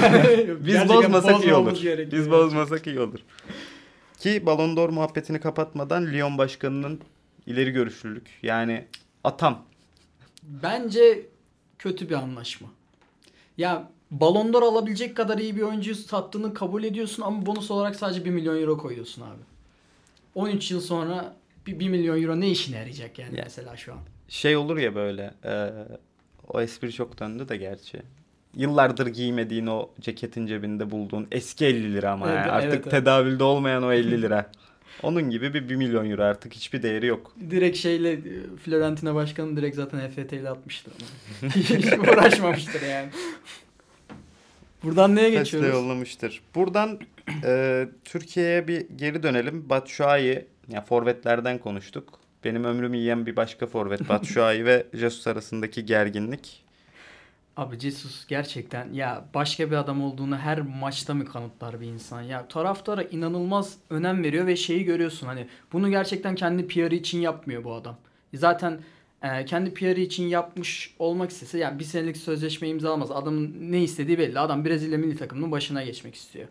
Biz 0.60 0.74
Gerçekten 0.74 0.90
bozmasak 0.90 1.44
iyi 1.44 1.54
olur. 1.54 1.78
Biz 2.12 2.32
bozmasak 2.32 2.88
iyi 2.88 3.00
olur. 3.00 3.20
Ki 4.20 4.46
Ballon 4.46 4.78
d'Or 4.78 4.90
muhabbetini 4.90 5.40
kapatmadan 5.40 6.06
Lyon 6.14 6.38
başkanının 6.38 7.00
ileri 7.48 7.72
görüşlülük 7.72 8.28
yani 8.44 8.86
atam. 9.24 9.64
Bence 10.44 11.26
kötü 11.80 12.10
bir 12.10 12.16
anlaşma. 12.16 12.68
Ya 13.58 13.92
Ballon 14.12 14.54
d'Or 14.54 14.64
alabilecek 14.64 15.18
kadar 15.18 15.38
iyi 15.38 15.56
bir 15.56 15.62
oyuncuyu 15.62 15.96
sattığını 15.96 16.54
kabul 16.54 16.84
ediyorsun 16.84 17.24
ama 17.24 17.46
bonus 17.46 17.72
olarak 17.72 17.96
sadece 17.96 18.26
1 18.26 18.30
milyon 18.30 18.62
euro 18.62 18.78
koyuyorsun 18.78 19.22
abi. 19.22 19.42
13 20.36 20.72
yıl 20.72 20.82
sonra 20.82 21.36
bir 21.68 21.80
1 21.80 21.90
milyon 21.90 22.24
euro 22.24 22.40
ne 22.40 22.50
işine 22.50 22.78
yarayacak 22.78 23.20
yani 23.20 23.38
Ya. 23.38 23.44
mesela 23.44 23.78
şu 23.78 23.94
an? 23.94 24.00
Şey 24.30 24.58
olur 24.58 24.78
ya 24.78 24.96
böyle 24.96 25.34
e, 25.46 25.72
o 26.48 26.62
espri 26.62 26.92
çok 26.94 27.20
döndü 27.20 27.50
de 27.50 27.58
gerçi. 27.58 28.02
Yıllardır 28.56 29.08
giymediğin 29.08 29.68
o 29.68 29.90
ceketin 30.02 30.48
cebinde 30.48 30.92
bulduğun 30.92 31.28
eski 31.32 31.66
50 31.66 31.94
lira 31.94 32.12
ama 32.12 32.28
Evet, 32.28 32.38
yani. 32.38 32.52
artık 32.52 32.70
evet, 32.74 32.82
evet. 32.84 32.92
tedavülde 32.92 33.44
olmayan 33.44 33.84
o 33.84 33.92
50 33.92 34.22
lira. 34.22 34.52
Onun 35.04 35.30
gibi 35.30 35.54
bir 35.54 35.70
1 35.70 35.76
milyon 35.76 36.10
euro 36.10 36.24
artık 36.24 36.54
hiçbir 36.54 36.84
değeri 36.84 37.06
yok. 37.06 37.36
Direkt 37.50 37.78
şeyle 37.78 38.20
Fiorentina 38.64 39.16
başkanı 39.16 39.58
direkt 39.58 39.76
zaten 39.76 40.00
EFT 40.00 40.34
ile 40.34 40.50
atmıştır 40.50 40.94
ama. 41.42 41.52
Hiç 41.56 41.86
uğraşmamıştır 41.94 42.82
yani. 42.82 43.10
Buradan 44.84 45.16
neye 45.16 45.28
Fesle 45.30 45.40
geçiyoruz? 45.40 45.70
yollamıştır. 45.70 46.42
Buradan 46.56 47.00
e, 47.44 47.88
Türkiye'ye 48.06 48.68
bir 48.68 48.86
geri 48.96 49.24
dönelim. 49.24 49.70
Batshuayi, 49.70 50.46
ya 50.70 50.82
forvetlerden 50.82 51.58
konuştuk. 51.58 52.20
Benim 52.46 52.64
ömrümü 52.64 52.98
yiyen 52.98 53.26
bir 53.26 53.36
başka 53.36 53.68
forvet 53.68 54.10
Batshuayi 54.10 54.66
ve 54.66 54.88
Jesus 54.94 55.28
arasındaki 55.28 55.86
gerginlik. 55.86 56.66
Abi 57.58 57.80
Jesus 57.80 58.28
gerçekten 58.28 58.94
ya 58.94 59.26
başka 59.34 59.72
bir 59.72 59.76
adam 59.76 60.04
olduğunu 60.04 60.38
her 60.38 60.62
maçta 60.62 61.14
mı 61.14 61.26
kanıtlar 61.26 61.82
bir 61.82 61.88
insan? 61.88 62.22
Ya 62.22 62.48
taraftara 62.48 63.04
inanılmaz 63.04 63.78
önem 63.90 64.24
veriyor 64.24 64.48
ve 64.48 64.56
şeyi 64.56 64.84
görüyorsun 64.84 65.28
hani 65.28 65.48
bunu 65.74 65.90
gerçekten 65.90 66.36
kendi 66.36 66.68
PR'ı 66.68 66.96
için 66.96 67.20
yapmıyor 67.20 67.64
bu 67.64 67.74
adam. 67.74 67.98
Zaten 68.34 68.80
e, 69.24 69.46
kendi 69.46 69.74
PR'ı 69.74 70.00
için 70.00 70.28
yapmış 70.28 70.96
olmak 71.00 71.30
istese 71.30 71.58
yani 71.58 71.80
bir 71.80 71.84
senelik 71.84 72.18
sözleşme 72.18 72.68
imzalamaz. 72.68 73.12
Adamın 73.12 73.56
ne 73.60 73.84
istediği 73.84 74.18
belli. 74.18 74.40
Adam 74.40 74.66
Brezilya 74.66 74.98
milli 74.98 75.18
takımının 75.18 75.52
başına 75.52 75.84
geçmek 75.84 76.16
istiyor. 76.16 76.48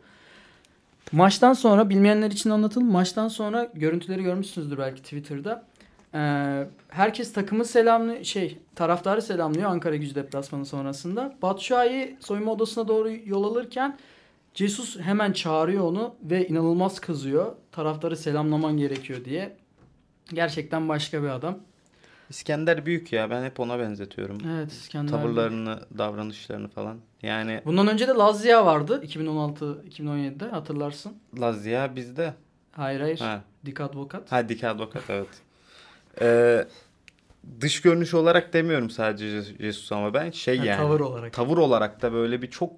Maçtan 1.12 1.52
sonra 1.52 1.90
bilmeyenler 1.90 2.30
için 2.30 2.50
anlatalım. 2.50 2.90
Maçtan 2.90 3.28
sonra 3.28 3.70
görüntüleri 3.74 4.22
görmüşsünüzdür 4.22 4.78
belki 4.78 5.02
Twitter'da. 5.02 5.64
Ee, 6.14 6.66
herkes 6.88 7.32
takımı 7.32 7.64
selamlıyor, 7.64 8.24
şey 8.24 8.58
taraftarı 8.74 9.22
selamlıyor 9.22 9.70
Ankara 9.70 9.96
gücü 9.96 10.14
deplasmanı 10.14 10.66
sonrasında. 10.66 11.36
Batshuayi 11.42 12.16
soyunma 12.20 12.52
odasına 12.52 12.88
doğru 12.88 13.10
yol 13.24 13.44
alırken 13.44 13.98
Jesus 14.54 14.98
hemen 15.00 15.32
çağırıyor 15.32 15.84
onu 15.84 16.14
ve 16.22 16.48
inanılmaz 16.48 17.00
kızıyor. 17.00 17.52
Taraftarı 17.72 18.16
selamlaman 18.16 18.76
gerekiyor 18.76 19.24
diye. 19.24 19.56
Gerçekten 20.34 20.88
başka 20.88 21.22
bir 21.22 21.28
adam. 21.28 21.58
İskender 22.30 22.86
büyük 22.86 23.12
ya 23.12 23.30
ben 23.30 23.44
hep 23.44 23.60
ona 23.60 23.78
benzetiyorum. 23.78 24.38
Evet 24.56 24.72
İskender. 24.72 25.10
Tavırlarını, 25.10 25.80
davranışlarını 25.98 26.68
falan. 26.68 26.96
Yani 27.22 27.60
Bundan 27.64 27.88
önce 27.88 28.08
de 28.08 28.12
Lazia 28.12 28.66
vardı 28.66 29.02
2016-2017'de 29.04 30.44
hatırlarsın. 30.48 31.12
Lazia 31.40 31.96
bizde. 31.96 32.34
Hayır 32.72 33.00
hayır. 33.00 33.18
Ha. 33.18 33.42
Dik 33.66 33.80
Advokat. 33.80 34.32
Ha 34.32 34.48
Dik 34.48 34.64
Advokat 34.64 35.02
evet. 35.08 35.28
Ee, 36.20 36.64
dış 37.60 37.80
görünüş 37.82 38.14
olarak 38.14 38.52
demiyorum 38.52 38.90
sadece 38.90 39.42
Jesus 39.42 39.92
ama 39.92 40.14
ben 40.14 40.30
şey 40.30 40.58
Ha, 40.58 40.64
yani. 40.64 40.76
Tavır 40.76 41.00
olarak. 41.00 41.32
tavır 41.32 41.58
olarak 41.58 42.02
da 42.02 42.12
böyle 42.12 42.42
bir 42.42 42.50
çok 42.50 42.72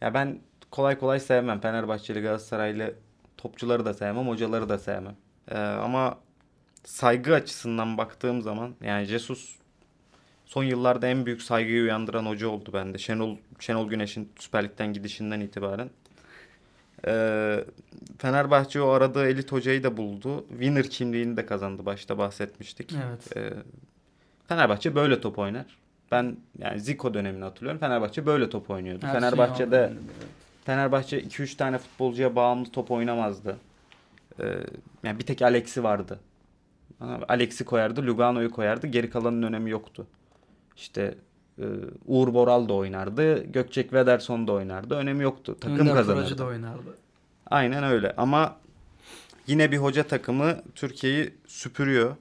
Ya 0.00 0.14
ben 0.14 0.38
kolay 0.70 0.98
kolay 0.98 1.20
sevmem. 1.20 1.60
Fenerbahçeli 1.60 2.20
Galatasaraylı 2.20 2.94
topçuları 3.36 3.84
da 3.84 3.94
sevmem, 3.94 4.28
hocaları 4.28 4.68
da 4.68 4.78
sevmem. 4.78 5.16
Ee, 5.50 5.58
ama 5.58 6.18
saygı 6.84 7.34
açısından 7.34 7.98
baktığım 7.98 8.42
zaman 8.42 8.74
yani 8.82 9.04
Jesus 9.06 9.56
son 10.46 10.64
yıllarda 10.64 11.06
en 11.06 11.26
büyük 11.26 11.42
saygıyı 11.42 11.82
uyandıran 11.82 12.26
hoca 12.26 12.48
oldu 12.48 12.70
bende. 12.72 12.98
Şenol 12.98 13.36
Şenol 13.58 13.88
Güneş'in 13.88 14.32
Süper 14.38 14.64
Lig'den 14.64 14.92
gidişinden 14.92 15.40
itibaren. 15.40 15.90
Ee, 17.06 17.64
Fenerbahçe 18.18 18.82
o 18.82 18.88
aradığı 18.88 19.28
elit 19.28 19.52
hocayı 19.52 19.82
da 19.82 19.96
buldu. 19.96 20.44
Winner 20.48 20.90
kimliğini 20.90 21.36
de 21.36 21.46
kazandı. 21.46 21.86
Başta 21.86 22.18
bahsetmiştik. 22.18 22.94
Evet. 23.08 23.36
Ee, 23.36 23.52
Fenerbahçe 24.48 24.94
böyle 24.94 25.20
top 25.20 25.38
oynar. 25.38 25.66
Ben 26.10 26.36
yani 26.58 26.80
Zico 26.80 27.14
dönemini 27.14 27.44
hatırlıyorum. 27.44 27.80
Fenerbahçe 27.80 28.26
böyle 28.26 28.50
top 28.50 28.70
oynuyordu. 28.70 29.06
Ersun 29.06 29.20
Fenerbahçe'de 29.20 29.76
Yanal. 29.76 29.94
Fenerbahçe 30.64 31.20
2-3 31.20 31.56
tane 31.56 31.78
futbolcuya 31.78 32.36
bağımlı 32.36 32.70
top 32.70 32.90
oynamazdı. 32.90 33.56
Ee, 34.40 34.44
yani 35.02 35.18
bir 35.18 35.26
tek 35.26 35.42
Alex'i 35.42 35.82
vardı. 35.84 36.20
Alex'i 37.28 37.64
koyardı, 37.64 38.06
Lugano'yu 38.06 38.50
koyardı. 38.50 38.86
Geri 38.86 39.10
kalanın 39.10 39.42
önemi 39.42 39.70
yoktu. 39.70 40.06
İşte 40.76 41.14
Uğur 42.06 42.34
Boral 42.34 42.68
da 42.68 42.72
oynardı. 42.74 43.44
Gökçek 43.44 43.92
Vederson 43.92 44.48
da 44.48 44.52
oynardı. 44.52 44.94
Önemi 44.94 45.22
yoktu. 45.22 45.56
Takım 45.60 45.78
Önder 45.78 45.94
kazanırdı. 45.94 46.20
Fıracı 46.20 46.38
da 46.38 46.44
oynardı. 46.44 46.96
Aynen 47.50 47.84
öyle. 47.84 48.14
Ama 48.16 48.56
yine 49.46 49.72
bir 49.72 49.76
hoca 49.78 50.02
takımı 50.02 50.56
Türkiye'yi 50.74 51.34
süpürüyor. 51.46 52.16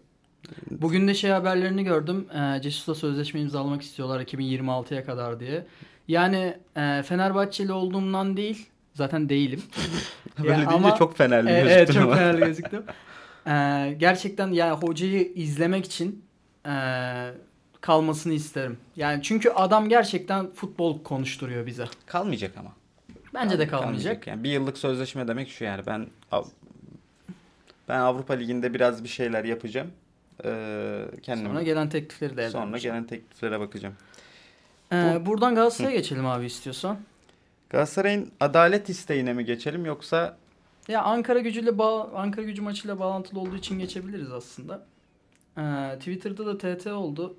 Bugün 0.72 1.08
de 1.08 1.14
şey 1.14 1.32
haberlerini 1.32 1.84
gördüm. 1.84 2.26
E, 2.58 2.62
Cesus'la 2.62 2.96
sözleşme 2.96 3.40
imzalamak 3.42 3.82
istiyorlar 3.82 4.20
2026'ya 4.22 5.06
kadar 5.06 5.40
diye. 5.40 5.66
Yani 6.08 6.58
e, 6.78 7.04
Fenerbahçeli 7.04 7.72
olduğumdan 7.72 8.38
değil. 8.38 8.68
Zaten 8.94 9.30
değilim. 9.30 9.62
Böyle 10.40 10.50
Ya 10.52 10.58
deyince 10.58 10.76
ama- 10.76 10.96
çok 10.96 11.18
fenerli 11.18 11.50
E, 11.50 11.54
gözüktün 11.54 11.76
evet 11.78 11.94
çok 11.94 12.04
ama. 12.04 12.16
değerli 12.16 12.40
gözüktüm. 12.46 12.84
E, 13.48 13.96
gerçekten 14.00 14.48
yani 14.52 14.72
hocayı 14.72 15.32
izlemek 15.36 15.86
için 15.86 16.24
e, 16.66 16.72
kalmasını 17.82 18.34
isterim. 18.34 18.78
Yani 18.96 19.24
çünkü 19.24 19.50
adam 19.50 19.90
gerçekten 19.90 20.52
futbol 20.52 21.04
konuşturuyor 21.04 21.66
bize. 21.66 21.86
Kalmayacak 22.06 22.58
ama. 22.58 22.72
Bence 23.34 23.60
de 23.60 23.68
kalmayacak. 23.68 24.28
Yani 24.28 24.44
bir 24.44 24.50
yıllık 24.50 24.78
sözleşme 24.78 25.28
demek 25.28 25.50
şu 25.50 25.64
yani 25.64 25.86
ben 25.86 26.08
ben 27.88 28.00
Avrupa 28.00 28.34
Ligi'nde 28.34 28.74
biraz 28.74 29.04
bir 29.04 29.10
şeyler 29.10 29.46
yapacağım. 29.46 29.92
Ee, 30.46 31.06
kendim 31.22 31.46
Sonra 31.48 31.64
gelen 31.64 31.90
teklifleri 31.90 32.38
de 32.38 32.50
sonra 32.50 32.70
edeceğim. 32.70 32.96
gelen 32.96 33.08
tekliflere 33.08 33.60
bakacağım. 33.60 33.96
E, 34.92 35.26
buradan 35.26 35.56
Galatasaray'a 35.56 35.96
geçelim 35.96 36.26
abi 36.26 36.46
istiyorsan. 36.46 36.98
Galatasaray'ın 37.70 38.32
adalet 38.40 38.90
isteğine 38.90 39.34
mi 39.34 39.46
geçelim 39.46 39.86
yoksa 39.86 40.38
Ya 40.88 41.04
Ankara 41.04 41.40
gücüyle 41.40 41.78
bağ 41.78 42.10
Ankara 42.16 42.46
gücü 42.46 42.62
maçıyla 42.62 43.00
bağlantılı 43.00 43.40
olduğu 43.40 43.56
için 43.56 43.80
geçebiliriz 43.80 44.32
aslında. 44.32 44.86
Ee, 45.58 45.96
Twitter'da 46.00 46.46
da 46.46 46.58
TT 46.78 46.88
oldu. 46.88 47.36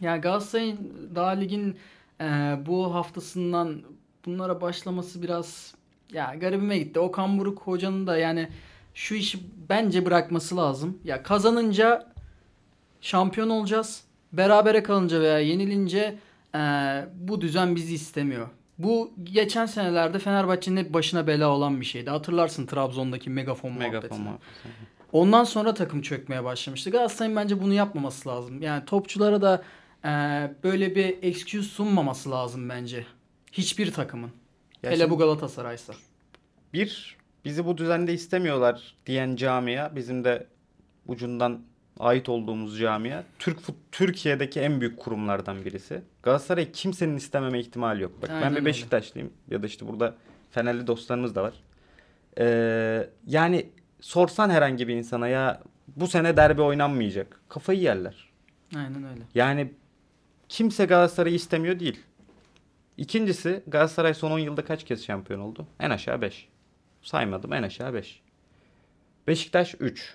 Ya 0.00 0.16
Galatasaray'ın 0.16 0.78
daha 1.14 1.30
ligin 1.30 1.76
e, 2.20 2.24
bu 2.66 2.94
haftasından 2.94 3.82
bunlara 4.26 4.60
başlaması 4.60 5.22
biraz 5.22 5.74
ya 6.12 6.34
garibime 6.34 6.78
gitti. 6.78 7.00
Okan 7.00 7.38
Buruk 7.38 7.62
hocanın 7.62 8.06
da 8.06 8.18
yani 8.18 8.48
şu 8.94 9.14
işi 9.14 9.38
bence 9.68 10.06
bırakması 10.06 10.56
lazım. 10.56 10.98
Ya 11.04 11.22
kazanınca 11.22 12.12
şampiyon 13.00 13.50
olacağız. 13.50 14.04
Berabere 14.32 14.82
kalınca 14.82 15.20
veya 15.20 15.38
yenilince 15.38 16.18
e, 16.54 16.58
bu 17.14 17.40
düzen 17.40 17.76
bizi 17.76 17.94
istemiyor. 17.94 18.48
Bu 18.78 19.12
geçen 19.24 19.66
senelerde 19.66 20.18
Fenerbahçe'nin 20.18 20.76
hep 20.76 20.94
başına 20.94 21.26
bela 21.26 21.48
olan 21.48 21.80
bir 21.80 21.86
şeydi. 21.86 22.10
Hatırlarsın 22.10 22.66
Trabzon'daki 22.66 23.30
megafon, 23.30 23.72
megafon 23.72 24.00
muhabbetini. 24.00 24.28
mu? 24.28 24.38
Ondan 25.12 25.44
sonra 25.44 25.74
takım 25.74 26.02
çökmeye 26.02 26.44
başlamıştı. 26.44 26.90
Galatasaray'ın 26.90 27.36
bence 27.36 27.62
bunu 27.62 27.72
yapmaması 27.72 28.28
lazım. 28.28 28.62
Yani 28.62 28.84
topçulara 28.84 29.42
da 29.42 29.62
e, 30.04 30.08
böyle 30.64 30.94
bir 30.94 31.16
excuse 31.22 31.68
sunmaması 31.68 32.30
lazım 32.30 32.68
bence. 32.68 33.06
Hiçbir 33.52 33.92
takımın. 33.92 34.30
Ya 34.82 34.90
Hele 34.90 35.10
bu 35.10 35.18
Galatasaray'sa. 35.18 35.92
bir 36.72 37.16
bizi 37.44 37.66
bu 37.66 37.78
düzende 37.78 38.12
istemiyorlar 38.12 38.94
diyen 39.06 39.36
camia 39.36 39.96
bizim 39.96 40.24
de 40.24 40.46
ucundan 41.06 41.60
ait 41.98 42.28
olduğumuz 42.28 42.78
camia 42.78 43.22
Türk 43.38 43.58
Türkiye'deki 43.92 44.60
en 44.60 44.80
büyük 44.80 44.98
kurumlardan 44.98 45.64
birisi. 45.64 46.02
Galatasaray 46.22 46.72
kimsenin 46.72 47.16
istememe 47.16 47.60
ihtimali 47.60 48.02
yok. 48.02 48.12
Bak 48.22 48.30
Aynen 48.30 48.42
ben 48.42 48.56
bir. 48.56 48.64
Beşiktaşlıyım 48.64 49.30
ya 49.50 49.62
da 49.62 49.66
işte 49.66 49.88
burada 49.88 50.14
Fenerli 50.50 50.86
dostlarımız 50.86 51.34
da 51.34 51.42
var. 51.42 51.54
Ee, 52.38 53.08
yani 53.26 53.68
sorsan 54.00 54.50
herhangi 54.50 54.88
bir 54.88 54.94
insana 54.94 55.28
ya 55.28 55.62
bu 55.96 56.06
sene 56.06 56.36
derbi 56.36 56.62
oynanmayacak. 56.62 57.40
Kafayı 57.48 57.80
yerler. 57.80 58.28
Aynen 58.76 59.04
öyle. 59.04 59.20
Yani 59.34 59.72
kimse 60.48 60.84
Galatasaray'ı 60.84 61.34
istemiyor 61.34 61.80
değil. 61.80 62.00
İkincisi 62.96 63.62
Galatasaray 63.66 64.14
son 64.14 64.30
10 64.30 64.38
yılda 64.38 64.64
kaç 64.64 64.84
kez 64.84 65.04
şampiyon 65.04 65.40
oldu? 65.40 65.66
En 65.80 65.90
aşağı 65.90 66.20
5. 66.20 66.48
Saymadım 67.02 67.52
en 67.52 67.62
aşağı 67.62 67.94
5. 67.94 68.20
Beşiktaş 69.26 69.74
3. 69.80 70.14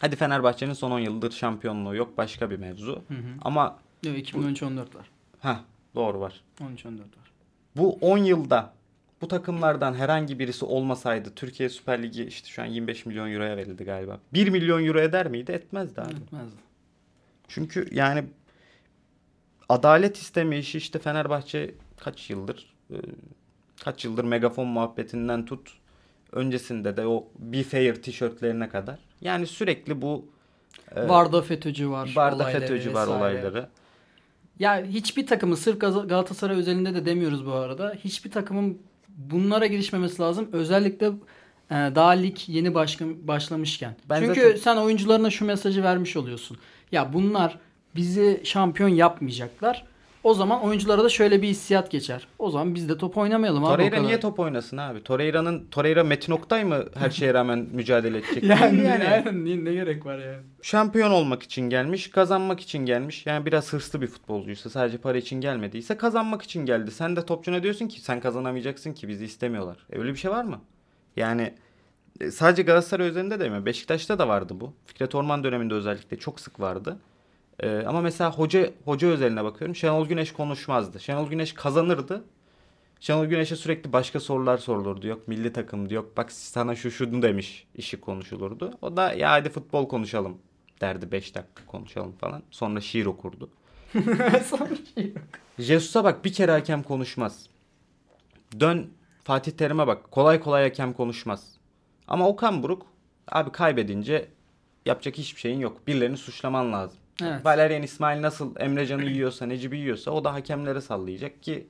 Hadi 0.00 0.16
Fenerbahçe'nin 0.16 0.72
son 0.72 0.90
10 0.90 0.98
yıldır 0.98 1.30
şampiyonluğu 1.30 1.96
yok 1.96 2.18
başka 2.18 2.50
bir 2.50 2.56
mevzu. 2.56 3.02
Hı 3.08 3.14
hı. 3.14 3.18
Ama 3.42 3.78
Yok 4.04 4.16
2013-14 4.16 4.76
var. 4.78 5.10
ha 5.40 5.60
doğru 5.94 6.20
var. 6.20 6.40
13-14 6.60 6.98
var. 6.98 7.32
Bu 7.76 7.92
10 8.00 8.18
yılda 8.18 8.72
bu 9.20 9.28
takımlardan 9.28 9.94
herhangi 9.94 10.38
birisi 10.38 10.64
olmasaydı 10.64 11.34
Türkiye 11.34 11.68
Süper 11.68 12.02
Ligi 12.02 12.24
işte 12.24 12.48
şu 12.48 12.62
an 12.62 12.66
25 12.66 13.06
milyon 13.06 13.32
euroya 13.32 13.56
verildi 13.56 13.84
galiba. 13.84 14.20
1 14.32 14.48
milyon 14.48 14.84
euro 14.84 15.00
eder 15.00 15.28
miydi? 15.28 15.52
Etmezdi 15.52 16.00
abi. 16.00 16.10
Etmezdi. 16.12 16.56
Çünkü 17.48 17.88
yani 17.92 18.24
adalet 19.68 20.16
isteme 20.16 20.58
işi 20.58 20.78
işte 20.78 20.98
Fenerbahçe 20.98 21.74
kaç 22.00 22.30
yıldır 22.30 22.74
e, 22.90 22.96
kaç 23.84 24.04
yıldır 24.04 24.24
megafon 24.24 24.66
muhabbetinden 24.66 25.44
tut 25.44 25.72
öncesinde 26.32 26.96
de 26.96 27.06
o 27.06 27.28
Be 27.38 27.62
Fair 27.62 27.94
tişörtlerine 27.94 28.68
kadar. 28.68 28.98
Yani 29.20 29.46
sürekli 29.46 30.02
bu 30.02 30.28
e, 30.96 31.08
Varda 31.08 31.42
FETÖ'cü 31.42 31.90
var. 31.90 32.12
olayları 32.16 32.60
FETÖ'cü 32.60 32.94
var 32.94 33.02
vesaire. 33.02 33.18
olayları. 33.18 33.68
Ya 34.58 34.84
hiçbir 34.84 35.26
takımı 35.26 35.56
sırf 35.56 35.80
Galatasaray 35.80 36.56
özelinde 36.56 36.94
de 36.94 37.06
demiyoruz 37.06 37.46
bu 37.46 37.52
arada. 37.52 37.94
Hiçbir 38.04 38.30
takımın 38.30 38.78
bunlara 39.08 39.66
girişmemesi 39.66 40.22
lazım. 40.22 40.48
Özellikle 40.52 41.06
e, 41.70 41.74
daha 41.74 42.10
lig 42.10 42.36
yeni 42.46 42.74
başlamışken. 42.74 43.96
Ben 44.08 44.20
Çünkü 44.20 44.40
zaten- 44.40 44.56
sen 44.56 44.76
oyuncularına 44.76 45.30
şu 45.30 45.44
mesajı 45.44 45.82
vermiş 45.82 46.16
oluyorsun. 46.16 46.56
Ya 46.92 47.12
bunlar 47.12 47.58
bizi 47.96 48.40
şampiyon 48.44 48.88
yapmayacaklar. 48.88 49.84
O 50.24 50.34
zaman 50.34 50.62
oyunculara 50.62 51.04
da 51.04 51.08
şöyle 51.08 51.42
bir 51.42 51.48
hissiyat 51.48 51.90
geçer. 51.90 52.26
O 52.38 52.50
zaman 52.50 52.74
biz 52.74 52.88
de 52.88 52.98
top 52.98 53.16
oynamayalım 53.18 53.64
abi 53.64 53.72
Torreira 53.72 54.00
niye 54.02 54.20
top 54.20 54.38
oynasın 54.38 54.76
abi? 54.76 55.02
Torreira'nın 55.02 55.66
Torreira 55.70 56.04
Metin 56.04 56.32
Oktay 56.32 56.64
mı 56.64 56.84
her 56.94 57.10
şeye 57.10 57.34
rağmen 57.34 57.58
mücadele 57.72 58.18
edecek? 58.18 58.44
yani, 58.44 58.72
Değil 58.78 58.84
yani. 58.84 59.64
ne, 59.64 59.74
gerek 59.74 60.06
var 60.06 60.18
yani? 60.18 60.36
şampiyon 60.62 61.10
olmak 61.10 61.42
için 61.42 61.62
gelmiş, 61.70 62.10
kazanmak 62.10 62.60
için 62.60 62.86
gelmiş. 62.86 63.26
Yani 63.26 63.46
biraz 63.46 63.72
hırslı 63.72 64.00
bir 64.02 64.06
futbolcuysa, 64.06 64.70
sadece 64.70 64.98
para 64.98 65.18
için 65.18 65.40
gelmediyse 65.40 65.96
kazanmak 65.96 66.42
için 66.42 66.66
geldi. 66.66 66.90
Sen 66.90 67.16
de 67.16 67.26
topçuna 67.26 67.62
diyorsun 67.62 67.88
ki 67.88 68.00
sen 68.00 68.20
kazanamayacaksın 68.20 68.92
ki 68.92 69.08
bizi 69.08 69.24
istemiyorlar. 69.24 69.76
E 69.92 69.98
öyle 69.98 70.12
bir 70.12 70.18
şey 70.18 70.30
var 70.30 70.44
mı? 70.44 70.60
Yani 71.16 71.54
e, 72.20 72.30
sadece 72.30 72.62
Galatasaray 72.62 73.08
üzerinde 73.08 73.40
de 73.40 73.48
mi? 73.48 73.66
Beşiktaş'ta 73.66 74.18
da 74.18 74.28
vardı 74.28 74.52
bu. 74.60 74.72
Fikret 74.86 75.14
Orman 75.14 75.44
döneminde 75.44 75.74
özellikle 75.74 76.16
çok 76.18 76.40
sık 76.40 76.60
vardı. 76.60 76.98
E, 77.60 77.82
ama 77.86 78.00
mesela 78.00 78.32
hoca 78.32 78.70
hoca 78.84 79.08
özeline 79.08 79.44
bakıyorum. 79.44 79.74
Şenol 79.76 80.06
Güneş 80.06 80.32
konuşmazdı. 80.32 81.00
Şenol 81.00 81.28
Güneş 81.28 81.52
kazanırdı. 81.52 82.24
Şenol 83.00 83.26
Güneş'e 83.26 83.56
sürekli 83.56 83.92
başka 83.92 84.20
sorular 84.20 84.58
sorulurdu. 84.58 85.06
Yok 85.06 85.28
milli 85.28 85.52
takım 85.52 85.90
yok 85.90 86.16
bak 86.16 86.32
sana 86.32 86.74
şu 86.74 86.90
şunu 86.90 87.22
demiş 87.22 87.66
işi 87.74 88.00
konuşulurdu. 88.00 88.78
O 88.82 88.96
da 88.96 89.12
ya 89.12 89.30
hadi 89.30 89.50
futbol 89.50 89.88
konuşalım 89.88 90.38
derdi 90.80 91.12
5 91.12 91.34
dakika 91.34 91.66
konuşalım 91.66 92.12
falan. 92.12 92.42
Sonra 92.50 92.80
şiir 92.80 93.06
okurdu. 93.06 93.50
Son 94.44 94.70
bir 94.70 94.94
şey 94.94 95.08
yok. 95.08 95.24
Jesus'a 95.58 96.04
bak 96.04 96.24
bir 96.24 96.32
kere 96.32 96.52
hakem 96.52 96.82
konuşmaz. 96.82 97.46
Dön 98.60 98.90
Fatih 99.24 99.52
Terim'e 99.52 99.86
bak 99.86 100.10
kolay 100.10 100.40
kolay 100.40 100.62
hakem 100.62 100.92
konuşmaz. 100.92 101.56
Ama 102.08 102.28
Okan 102.28 102.62
Buruk 102.62 102.86
abi 103.28 103.52
kaybedince 103.52 104.28
yapacak 104.86 105.18
hiçbir 105.18 105.40
şeyin 105.40 105.60
yok. 105.60 105.86
Birilerini 105.86 106.16
suçlaman 106.16 106.72
lazım. 106.72 106.98
Evet. 107.22 107.46
Valerian 107.46 107.82
İsmail 107.82 108.22
nasıl 108.22 108.54
Emrecan'ı 108.58 109.04
yiyorsa 109.04 109.46
Necip'i 109.46 109.76
yiyorsa 109.76 110.10
o 110.10 110.24
da 110.24 110.34
hakemlere 110.34 110.80
sallayacak 110.80 111.42
ki 111.42 111.66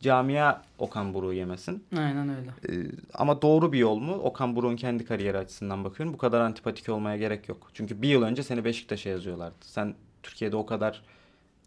camia 0.00 0.62
Okan 0.78 1.14
Buruk'u 1.14 1.32
yemesin. 1.32 1.84
Aynen 1.98 2.28
öyle. 2.28 2.80
Ee, 2.82 2.90
ama 3.14 3.42
doğru 3.42 3.72
bir 3.72 3.78
yol 3.78 3.96
mu? 3.96 4.12
Okan 4.14 4.56
Buruk'un 4.56 4.76
kendi 4.76 5.04
kariyeri 5.04 5.38
açısından 5.38 5.84
bakıyorum. 5.84 6.14
Bu 6.14 6.18
kadar 6.18 6.40
antipatik 6.40 6.88
olmaya 6.88 7.16
gerek 7.16 7.48
yok. 7.48 7.70
Çünkü 7.74 8.02
bir 8.02 8.08
yıl 8.08 8.22
önce 8.22 8.42
seni 8.42 8.64
Beşiktaş'a 8.64 9.08
yazıyorlardı. 9.10 9.56
Sen 9.60 9.94
Türkiye'de 10.22 10.56
o 10.56 10.66
kadar 10.66 11.02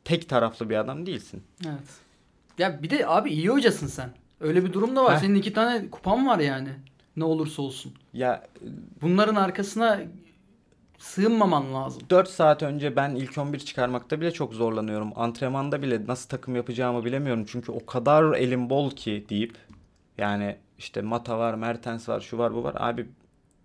tek 0.03 0.29
taraflı 0.29 0.69
bir 0.69 0.75
adam 0.75 1.05
değilsin. 1.05 1.43
Evet. 1.65 1.89
Ya 2.57 2.83
bir 2.83 2.89
de 2.89 3.07
abi 3.07 3.29
iyi 3.29 3.49
hocasın 3.49 3.87
sen. 3.87 4.09
Öyle 4.41 4.65
bir 4.65 4.73
durum 4.73 4.95
da 4.95 5.03
var. 5.03 5.15
Heh. 5.15 5.19
Senin 5.19 5.35
iki 5.35 5.53
tane 5.53 5.89
kupan 5.89 6.27
var 6.27 6.39
yani. 6.39 6.69
Ne 7.15 7.23
olursa 7.23 7.61
olsun. 7.61 7.93
Ya 8.13 8.47
Bunların 9.01 9.35
arkasına 9.35 10.01
sığınmaman 11.03 11.73
lazım. 11.73 12.01
4 12.09 12.29
saat 12.29 12.63
önce 12.63 12.95
ben 12.95 13.15
ilk 13.15 13.37
11 13.37 13.59
çıkarmakta 13.59 14.21
bile 14.21 14.31
çok 14.31 14.53
zorlanıyorum. 14.53 15.11
Antrenmanda 15.15 15.81
bile 15.81 16.07
nasıl 16.07 16.29
takım 16.29 16.55
yapacağımı 16.55 17.05
bilemiyorum. 17.05 17.45
Çünkü 17.47 17.71
o 17.71 17.85
kadar 17.85 18.33
elim 18.33 18.69
bol 18.69 18.91
ki 18.91 19.25
deyip 19.29 19.57
yani 20.17 20.57
işte 20.77 21.01
Mata 21.01 21.37
var, 21.39 21.53
Mertens 21.53 22.09
var, 22.09 22.21
şu 22.21 22.37
var, 22.37 22.53
bu 22.53 22.63
var. 22.63 22.75
Abi 22.77 23.09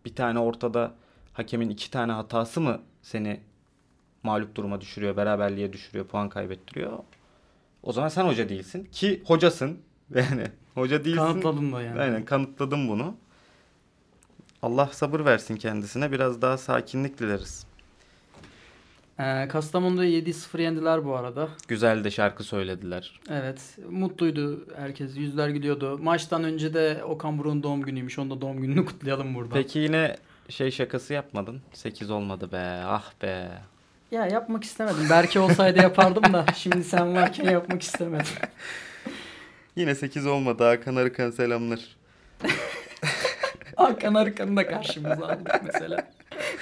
bir 0.05 0.15
tane 0.15 0.39
ortada 0.39 0.95
hakemin 1.33 1.71
iki 1.71 1.91
tane 1.91 2.13
hatası 2.13 2.61
mı 2.61 2.81
seni 3.03 3.41
mağlup 4.23 4.55
duruma 4.55 4.81
düşürüyor, 4.81 5.17
beraberliğe 5.17 5.73
düşürüyor, 5.73 6.07
puan 6.07 6.29
kaybettiriyor? 6.29 6.99
O 7.83 7.93
zaman 7.93 8.09
sen 8.09 8.25
hoca 8.25 8.49
değilsin 8.49 8.89
ki 8.93 9.23
hocasın. 9.27 9.79
Yani 10.15 10.47
hoca 10.75 11.05
değilsin. 11.05 11.23
Kanıtladın 11.23 11.73
da 11.73 11.83
yani. 11.83 12.01
Aynen 12.01 12.25
kanıtladım 12.25 12.89
bunu. 12.89 13.15
Allah 14.63 14.87
sabır 14.87 15.25
versin 15.25 15.57
kendisine. 15.57 16.13
Biraz 16.13 16.43
daha 16.43 16.59
sakinlik 16.59 17.19
dileriz. 17.19 17.67
Ee, 19.21 19.49
Kastamonu'da 19.49 20.07
7-0 20.07 20.63
yendiler 20.63 21.05
bu 21.05 21.17
arada. 21.17 21.49
Güzel 21.69 22.05
de 22.05 22.11
şarkı 22.11 22.45
söylediler. 22.45 23.21
Evet. 23.31 23.61
Mutluydu 23.91 24.67
herkes. 24.77 25.17
Yüzler 25.17 25.49
gülüyordu. 25.49 25.99
Maçtan 25.99 26.45
önce 26.45 26.75
de 26.75 27.05
Okan 27.05 27.39
Buruk'un 27.39 27.63
doğum 27.63 27.83
günüymüş. 27.83 28.19
Onun 28.19 28.31
da 28.31 28.41
doğum 28.41 28.61
gününü 28.61 28.85
kutlayalım 28.87 29.35
burada. 29.35 29.55
Peki 29.55 29.79
yine 29.79 30.17
şey 30.49 30.71
şakası 30.71 31.13
yapmadın. 31.13 31.61
8 31.73 32.11
olmadı 32.11 32.53
be. 32.53 32.83
Ah 32.85 33.13
be. 33.23 33.49
Ya 34.11 34.27
yapmak 34.27 34.65
istemedim. 34.65 35.07
Belki 35.11 35.41
olsaydı 35.41 35.79
yapardım 35.83 36.33
da 36.33 36.47
şimdi 36.55 36.85
sen 36.85 37.15
varken 37.15 37.45
yapmak 37.51 37.83
istemedim. 37.83 38.27
Yine 39.77 39.95
8 39.95 40.27
olmadı. 40.27 40.65
Hakan 40.65 40.97
Arıkan 40.97 41.31
selamlar. 41.31 41.97
Hakan 43.79 44.15
Arıkan'ı 44.15 44.57
da 44.57 44.67
karşımıza 44.67 45.27
aldık 45.27 45.61
mesela. 45.65 46.07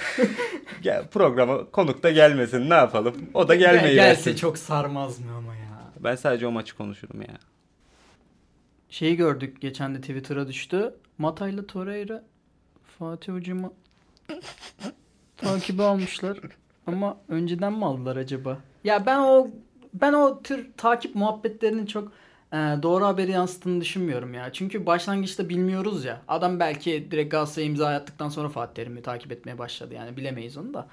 Gel, 0.81 1.07
programa 1.07 1.71
konuk 1.71 2.03
da 2.03 2.11
gelmesin. 2.11 2.69
Ne 2.69 2.73
yapalım? 2.73 3.15
O 3.33 3.47
da 3.47 3.55
gelmeyi 3.55 3.97
versin. 3.97 4.23
Gelse 4.25 4.35
çok 4.35 4.57
sarmaz 4.57 5.19
mı 5.19 5.31
ama 5.37 5.55
ya. 5.55 5.67
Ben 5.99 6.15
sadece 6.15 6.47
o 6.47 6.51
maçı 6.51 6.77
konuşurum 6.77 7.21
ya. 7.21 7.37
Şeyi 8.89 9.15
gördük 9.15 9.61
geçen 9.61 9.95
de 9.95 10.01
Twitter'a 10.01 10.47
düştü. 10.47 10.93
Matay'la 11.17 11.67
Torreira 11.67 12.23
Fatih 12.99 13.33
Hocam'ı 13.33 13.73
takibi 15.37 15.83
almışlar. 15.83 16.37
Ama 16.87 17.17
önceden 17.27 17.73
mi 17.73 17.85
aldılar 17.85 18.15
acaba? 18.15 18.57
Ya 18.83 19.05
ben 19.05 19.19
o 19.19 19.47
ben 19.93 20.13
o 20.13 20.41
tür 20.43 20.67
takip 20.77 21.15
muhabbetlerinin 21.15 21.85
çok 21.85 22.11
doğru 22.53 23.05
haberi 23.05 23.31
yansıttığını 23.31 23.81
düşünmüyorum 23.81 24.33
ya. 24.33 24.53
Çünkü 24.53 24.85
başlangıçta 24.85 25.49
bilmiyoruz 25.49 26.05
ya. 26.05 26.21
Adam 26.27 26.59
belki 26.59 27.07
direkt 27.11 27.31
Galatasaray'a 27.31 27.69
imza 27.69 27.87
attıktan 27.87 28.29
sonra 28.29 28.49
Fatih 28.49 28.73
Terim'i 28.73 29.01
takip 29.01 29.31
etmeye 29.31 29.57
başladı 29.57 29.93
yani 29.93 30.17
bilemeyiz 30.17 30.57
onu 30.57 30.73
da. 30.73 30.87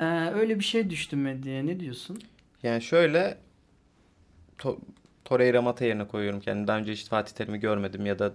E, 0.00 0.04
öyle 0.34 0.58
bir 0.58 0.64
şey 0.64 0.90
düştü 0.90 1.16
mü 1.16 1.42
diye 1.42 1.66
ne 1.66 1.80
diyorsun? 1.80 2.22
Yani 2.62 2.82
şöyle 2.82 3.38
to 4.58 4.78
Torreira 5.24 5.62
Mata 5.62 5.84
yerine 5.84 6.08
koyuyorum 6.08 6.40
kendimi. 6.40 6.66
Daha 6.66 6.78
önce 6.78 6.92
hiç 6.92 7.08
Fatih 7.08 7.34
Terim'i 7.34 7.60
görmedim 7.60 8.06
ya 8.06 8.18
da 8.18 8.32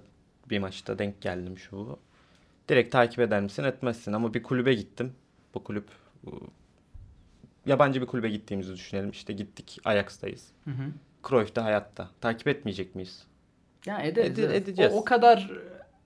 bir 0.50 0.60
maçta 0.60 1.00
denk 1.00 1.22
geldim 1.22 1.58
şu 1.58 1.78
bu. 1.78 2.00
Direkt 2.70 2.92
takip 2.92 3.20
eder 3.20 3.42
misin 3.42 3.64
etmezsin 3.64 4.14
ama 4.14 4.34
bir 4.34 4.44
kulübe 4.44 4.74
gittim. 4.74 5.14
Bu 5.54 5.64
kulüp 5.64 5.86
yabancı 7.66 8.02
bir 8.02 8.08
kulübe 8.08 8.30
gittiğimizi 8.30 8.74
düşünelim. 8.74 9.10
İşte 9.10 9.34
gittik 9.34 9.80
Ajax'tayız. 9.86 10.48
Hı 10.66 10.72
hı. 10.72 10.84
Cruyff 11.30 11.56
da 11.56 11.64
hayatta. 11.64 12.10
Takip 12.22 12.48
etmeyecek 12.48 12.96
miyiz? 12.96 13.24
Ya 13.86 14.00
ederiz. 14.00 14.40
Ede- 14.40 14.46
evet. 14.46 14.56
edeceğiz. 14.64 14.94
O, 14.94 14.98
o 14.98 15.04
kadar 15.04 15.52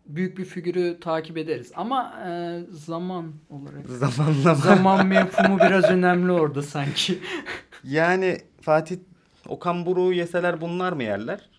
büyük 0.06 0.38
bir 0.38 0.46
figürü 0.46 1.00
takip 1.00 1.38
ederiz. 1.38 1.72
Ama 1.76 2.14
e, 2.28 2.60
zaman 2.72 3.34
olarak. 3.50 3.90
Zamanlama. 3.90 4.56
zaman 4.56 5.08
mefhumu 5.08 5.58
biraz 5.60 5.84
önemli 5.84 6.32
orada 6.32 6.62
sanki. 6.62 7.20
Yani 7.84 8.38
Fatih 8.62 8.98
Okan 9.48 9.86
Buruk'u 9.86 10.14
yeseler 10.14 10.62
bunlar 10.62 10.94
mı 10.94 11.04
yerler? 11.04 11.50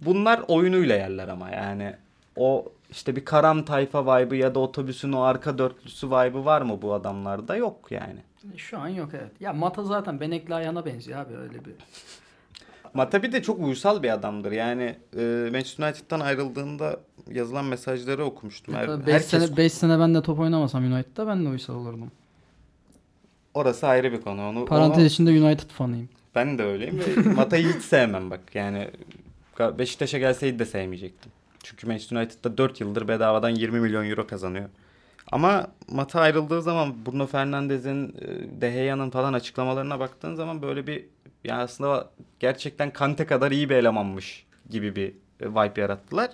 Bunlar 0.00 0.42
oyunuyla 0.48 0.94
yerler 0.96 1.28
ama 1.28 1.50
yani. 1.50 1.96
O 2.36 2.72
işte 2.90 3.16
bir 3.16 3.24
karam 3.24 3.64
tayfa 3.64 4.04
vibe'ı 4.20 4.38
ya 4.38 4.54
da 4.54 4.58
otobüsün 4.58 5.12
o 5.12 5.20
arka 5.20 5.58
dörtlüsü 5.58 6.06
vibe'ı 6.10 6.44
var 6.44 6.62
mı 6.62 6.82
bu 6.82 6.94
adamlarda? 6.94 7.56
Yok 7.56 7.86
yani. 7.90 8.20
Şu 8.56 8.78
an 8.78 8.88
yok 8.88 9.10
evet. 9.14 9.40
Ya 9.40 9.52
Mata 9.52 9.84
zaten 9.84 10.20
Benekli 10.20 10.54
Ayhan'a 10.54 10.86
benziyor 10.86 11.20
abi 11.20 11.36
öyle 11.36 11.64
bir. 11.64 11.74
Mata 12.94 13.22
bir 13.22 13.32
de 13.32 13.42
çok 13.42 13.60
uysal 13.60 14.02
bir 14.02 14.10
adamdır. 14.10 14.52
Yani 14.52 14.96
e, 15.18 15.48
Manchester 15.52 15.84
United'dan 15.86 16.20
ayrıldığında 16.20 17.00
yazılan 17.30 17.64
mesajları 17.64 18.24
okumuştum. 18.24 18.74
Her- 18.74 19.06
5 19.06 19.14
herkes 19.14 19.28
sene 19.30 19.56
5 19.56 19.72
sene 19.72 19.98
ben 19.98 20.14
de 20.14 20.22
top 20.22 20.38
oynamasam 20.38 20.92
United'da 20.92 21.26
ben 21.26 21.44
de 21.44 21.48
uysal 21.48 21.74
olurdum. 21.74 22.10
orası 23.54 23.86
ayrı 23.86 24.12
bir 24.12 24.20
konu. 24.20 24.48
Onu, 24.48 24.64
Parantez 24.64 24.98
onu- 24.98 25.06
içinde 25.06 25.30
United 25.30 25.70
fanıyım. 25.70 26.08
ben 26.34 26.58
de 26.58 26.64
öyleyim 26.64 27.02
Mata'yı 27.36 27.72
hiç 27.74 27.82
sevmem 27.82 28.30
bak. 28.30 28.40
Yani 28.54 28.90
Beşiktaş'a 29.78 30.18
gelseydi 30.18 30.58
de 30.58 30.64
sevmeyecektim. 30.64 31.32
Çünkü 31.62 31.86
Manchester 31.86 32.16
United'da 32.16 32.58
4 32.58 32.80
yıldır 32.80 33.08
bedavadan 33.08 33.48
20 33.50 33.80
milyon 33.80 34.04
euro 34.10 34.26
kazanıyor. 34.26 34.68
Ama 35.32 35.66
Mata 35.88 36.20
ayrıldığı 36.20 36.62
zaman 36.62 36.94
Bruno 37.06 37.26
Fernandes'in, 37.26 38.08
e, 38.08 38.60
De 38.60 38.70
Gea'nın 38.70 39.10
falan 39.10 39.32
açıklamalarına 39.32 39.98
baktığın 40.00 40.34
zaman 40.34 40.62
böyle 40.62 40.86
bir 40.86 41.04
yani 41.44 41.62
aslında 41.62 42.10
gerçekten 42.40 42.90
Kante 42.92 43.26
kadar 43.26 43.50
iyi 43.52 43.70
bir 43.70 43.74
elemanmış 43.74 44.46
gibi 44.70 44.96
bir 44.96 45.08
e, 45.40 45.50
vibe 45.50 45.80
yarattılar. 45.80 46.30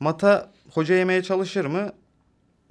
Mata 0.00 0.50
hoca 0.70 0.94
yemeye 0.94 1.22
çalışır 1.22 1.64
mı? 1.64 1.92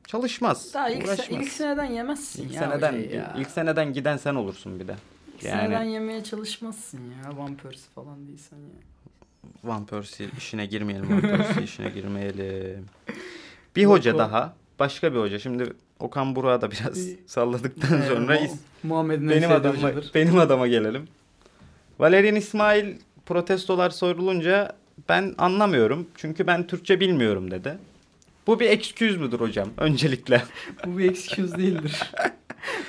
Çalışmaz. 0.08 0.74
Daha 0.74 0.90
ilk, 0.90 1.06
se- 1.06 1.42
ilk 1.42 1.52
seneden 1.52 1.86
yemezsin 1.86 2.44
İlk 2.44 2.54
ya. 2.54 2.60
seneden 2.60 2.88
hocayı 2.94 3.12
ya. 3.16 3.36
ilk 3.40 3.50
seneden 3.50 3.94
giden 3.94 4.18
sen 4.18 4.36
olursun 4.36 4.80
bir 4.80 4.88
de. 4.88 4.96
İlk 5.36 5.44
Yani 5.44 5.62
seneden 5.62 5.84
yemeye 5.84 6.24
çalışmazsın 6.24 7.00
ya. 7.00 7.38
Van 7.38 7.56
Persie 7.56 7.90
falan 7.96 8.28
değilsen 8.28 8.58
ya. 8.58 8.64
Van 9.64 9.86
Persie 9.86 10.28
işine 10.38 10.66
girmeyelim. 10.66 11.12
Van 11.12 11.22
Persie 11.22 11.64
işine 11.64 11.90
girmeyelim. 11.90 12.86
Bir 13.76 13.86
hoca 13.86 14.18
daha. 14.18 14.54
Başka 14.80 15.14
bir 15.14 15.20
hoca. 15.20 15.40
Şimdi 15.40 15.74
Okan 16.00 16.36
Burak'a 16.36 16.62
da 16.62 16.72
biraz 16.72 16.96
Bir- 17.08 17.18
salladıktan 17.28 18.02
Ee, 18.02 18.08
sonra 18.08 18.40
Mu- 18.40 18.46
is- 18.46 19.30
benim 19.30 19.52
adama, 19.52 19.92
benim 20.16 20.40
adama 20.40 20.68
gelelim. 20.68 21.08
Valerian 22.00 22.36
İsmail 22.36 22.96
protestolar 23.26 23.90
sorulunca 23.90 24.76
ben 25.10 25.36
anlamıyorum. 25.38 26.08
Çünkü 26.16 26.48
ben 26.48 26.68
Türkçe 26.68 27.00
bilmiyorum 27.00 27.52
dedi. 27.52 27.78
Bu 28.48 28.60
bir 28.60 28.70
excuse 28.70 29.18
müdür 29.18 29.40
hocam? 29.40 29.70
Öncelikle. 29.78 30.44
Bu 30.86 30.98
bir 30.98 31.10
excuse 31.12 31.58
değildir. 31.58 32.12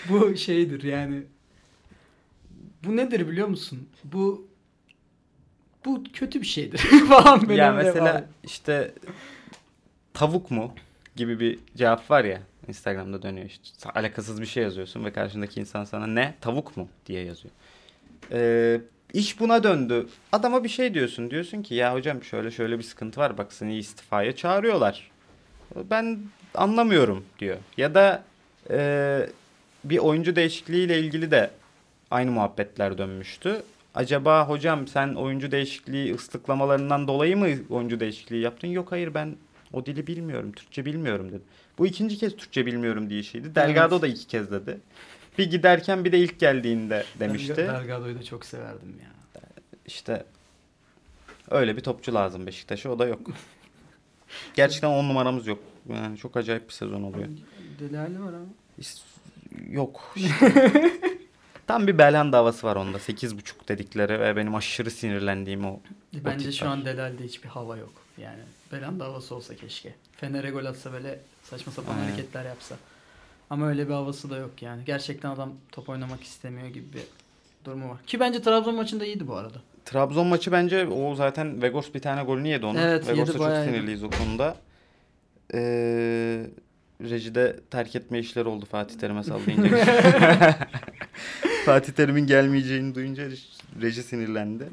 bu 0.09 0.37
şeydir 0.37 0.83
yani. 0.83 1.23
Bu 2.85 2.97
nedir 2.97 3.29
biliyor 3.29 3.49
musun? 3.49 3.89
Bu 4.05 4.49
bu 5.85 6.05
kötü 6.13 6.41
bir 6.41 6.47
şeydir 6.47 6.79
falan 7.09 7.43
benim 7.43 7.57
ya 7.57 7.73
mesela 7.73 8.15
var. 8.15 8.25
işte 8.45 8.95
tavuk 10.15 10.51
mu 10.51 10.75
gibi 11.17 11.41
bir 11.41 11.59
cevap 11.77 12.11
var 12.11 12.25
ya 12.25 12.43
Instagram'da 12.69 13.23
dönüyor 13.23 13.47
işte 13.47 13.91
alakasız 13.95 14.41
bir 14.41 14.47
şey 14.47 14.63
yazıyorsun 14.63 15.05
ve 15.05 15.13
karşındaki 15.13 15.61
insan 15.61 15.85
sana 15.85 16.07
ne 16.07 16.35
tavuk 16.41 16.77
mu 16.77 16.89
diye 17.07 17.25
yazıyor. 17.25 17.55
Ee, 18.33 18.81
iş 19.13 19.41
buna 19.41 19.63
döndü. 19.63 20.07
Adama 20.33 20.65
bir 20.65 20.69
şey 20.69 20.95
diyorsun 20.95 21.31
diyorsun 21.31 21.63
ki 21.63 21.75
ya 21.75 21.95
hocam 21.95 22.25
şöyle 22.25 22.51
şöyle 22.51 22.79
bir 22.79 22.83
sıkıntı 22.85 23.21
var 23.21 23.39
bak 23.39 23.53
seni 23.53 23.77
istifaya 23.79 24.37
çağırıyorlar. 24.37 25.11
Ben 25.91 26.19
anlamıyorum 26.55 27.25
diyor. 27.39 27.57
Ya 27.77 27.95
da 27.95 28.25
e, 28.71 29.21
bir 29.85 29.99
oyuncu 29.99 30.37
değişikliğiyle 30.37 30.99
ilgili 31.01 31.31
de 31.31 31.51
aynı 32.11 32.31
muhabbetler 32.31 32.99
dönmüştü. 32.99 33.63
Acaba 33.95 34.49
hocam 34.49 34.89
sen 34.89 35.15
oyuncu 35.15 35.51
değişikliği 35.51 36.15
ıslıklamalarından 36.15 37.09
dolayı 37.09 37.37
mı 37.37 37.47
oyuncu 37.71 38.01
değişikliği 38.01 38.43
yaptın? 38.43 38.69
Yok 38.69 38.93
hayır 38.93 39.15
ben 39.15 39.37
o 39.73 39.87
dili 39.87 40.07
bilmiyorum. 40.07 40.53
Türkçe 40.53 40.85
bilmiyorum 40.85 41.29
dedi. 41.33 41.43
Bu 41.79 41.87
ikinci 41.87 42.19
kez 42.19 42.37
Türkçe 42.37 42.67
bilmiyorum 42.67 43.11
diye 43.11 43.23
şeydi. 43.23 43.55
Delgado 43.55 43.95
Evet. 43.95 44.03
da 44.03 44.07
iki 44.07 44.27
kez 44.27 44.51
dedi. 44.51 44.79
Bir 45.39 45.51
giderken 45.51 46.05
bir 46.05 46.13
de 46.13 46.19
ilk 46.19 46.41
geldiğinde 46.41 47.05
demişti. 47.21 47.53
Delga- 47.53 47.57
Delgado'yu 47.81 48.19
da 48.19 48.23
çok 48.23 48.45
severdim 48.47 48.95
ya. 49.03 49.11
İşte 49.87 50.25
öyle 51.51 51.77
bir 51.77 51.81
topçu 51.83 52.15
lazım 52.15 52.47
Beşiktaş'a 52.47 52.91
o 52.91 52.99
da 52.99 53.07
yok. 53.07 53.21
Gerçekten 54.55 54.89
on 54.89 55.09
numaramız 55.09 55.47
yok. 55.47 55.59
Yani 55.89 56.19
çok 56.19 56.37
acayip 56.37 56.69
bir 56.69 56.73
sezon 56.73 57.03
oluyor. 57.03 57.29
Deli 57.81 57.97
hali 57.97 58.21
var 58.21 58.29
ama. 58.33 58.47
Yok. 59.71 60.13
işte. 60.17 60.73
Tam 61.67 61.87
bir 61.87 61.99
Belhanda 61.99 62.39
havası 62.39 62.67
var 62.67 62.77
onda. 62.77 62.97
8.5 62.99 63.69
dedikleri 63.69 64.21
ve 64.21 64.37
benim 64.37 64.55
aşırı 64.55 64.91
sinirlendiğim 64.91 65.65
o. 65.65 65.81
Bence 66.13 66.45
tip 66.45 66.55
şu 66.59 66.65
var. 66.65 66.71
an 66.71 66.85
Delal'de 66.85 67.25
hiçbir 67.25 67.49
hava 67.49 67.77
yok. 67.77 67.93
Yani 68.19 68.41
Belanda 68.73 69.05
havası 69.05 69.35
olsa 69.35 69.57
keşke. 69.57 69.95
Fener'e 70.17 70.51
gol 70.51 70.65
atsa 70.65 70.93
böyle 70.93 71.21
saçma 71.43 71.73
sapan 71.73 71.95
Aynen. 71.95 72.05
hareketler 72.09 72.45
yapsa. 72.45 72.77
Ama 73.51 73.69
öyle 73.69 73.89
bir 73.89 73.93
havası 73.93 74.31
da 74.31 74.37
yok 74.37 74.63
yani. 74.63 74.83
Gerçekten 74.87 75.31
adam 75.31 75.53
top 75.73 75.89
oynamak 75.89 76.23
istemiyor 76.23 76.69
gibi 76.69 76.93
bir 76.93 77.03
durumu 77.65 77.91
var. 77.91 77.99
Ki 78.07 78.21
bence 78.21 78.43
Trabzon 78.43 78.75
maçında 78.75 79.05
iyiydi 79.07 79.29
bu 79.29 79.37
arada. 79.37 79.59
Trabzon 79.85 80.27
maçı 80.27 80.53
bence 80.53 80.87
o 80.87 81.15
zaten 81.15 81.63
Vegors 81.63 81.95
bir 81.95 82.01
tane 82.01 82.23
golünü 82.23 82.49
yedi 82.49 82.67
onun. 82.67 82.79
Evet, 82.79 83.09
Vegors'a 83.09 83.33
çok 83.33 83.47
sinirliyiz 83.47 84.03
o 84.03 84.11
konuda. 84.11 84.57
Ee, 85.55 86.47
rejide 87.01 87.61
terk 87.71 87.97
etme 87.97 88.19
işleri 88.19 88.49
oldu 88.49 88.65
Fatih 88.65 88.99
Terim'e 88.99 89.23
sallayınca. 89.23 89.77
Fatih 91.67 91.93
Terim'in 91.93 92.27
gelmeyeceğini 92.27 92.95
duyunca 92.95 93.29
reji 93.81 94.03
sinirlendi. 94.03 94.69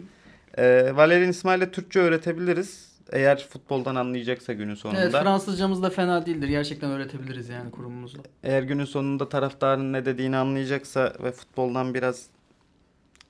Ee, 0.58 0.92
Valerian 0.96 1.30
İsmail'e 1.30 1.72
Türkçe 1.72 2.00
öğretebiliriz. 2.00 2.93
Eğer 3.12 3.48
futboldan 3.48 3.96
anlayacaksa 3.96 4.54
günün 4.54 4.76
sonunda. 4.76 5.02
Evet 5.02 5.12
Fransızcamız 5.12 5.84
da 5.84 5.90
fena 5.90 6.26
değildir. 6.26 6.48
Gerçekten 6.48 6.92
öğretebiliriz 6.92 7.50
yani 7.50 7.72
kurumumuzu. 7.72 8.18
Eğer 8.44 8.64
günün 8.64 8.86
sonunda 8.86 9.30
taraftarın 9.30 9.94
ne 9.94 10.06
dediğini 10.06 10.38
anlayacaksa 10.38 11.14
ve 11.24 11.32
futboldan 11.32 11.94
biraz 11.94 12.26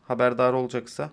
haberdar 0.03 0.53
olacaksa 0.53 1.09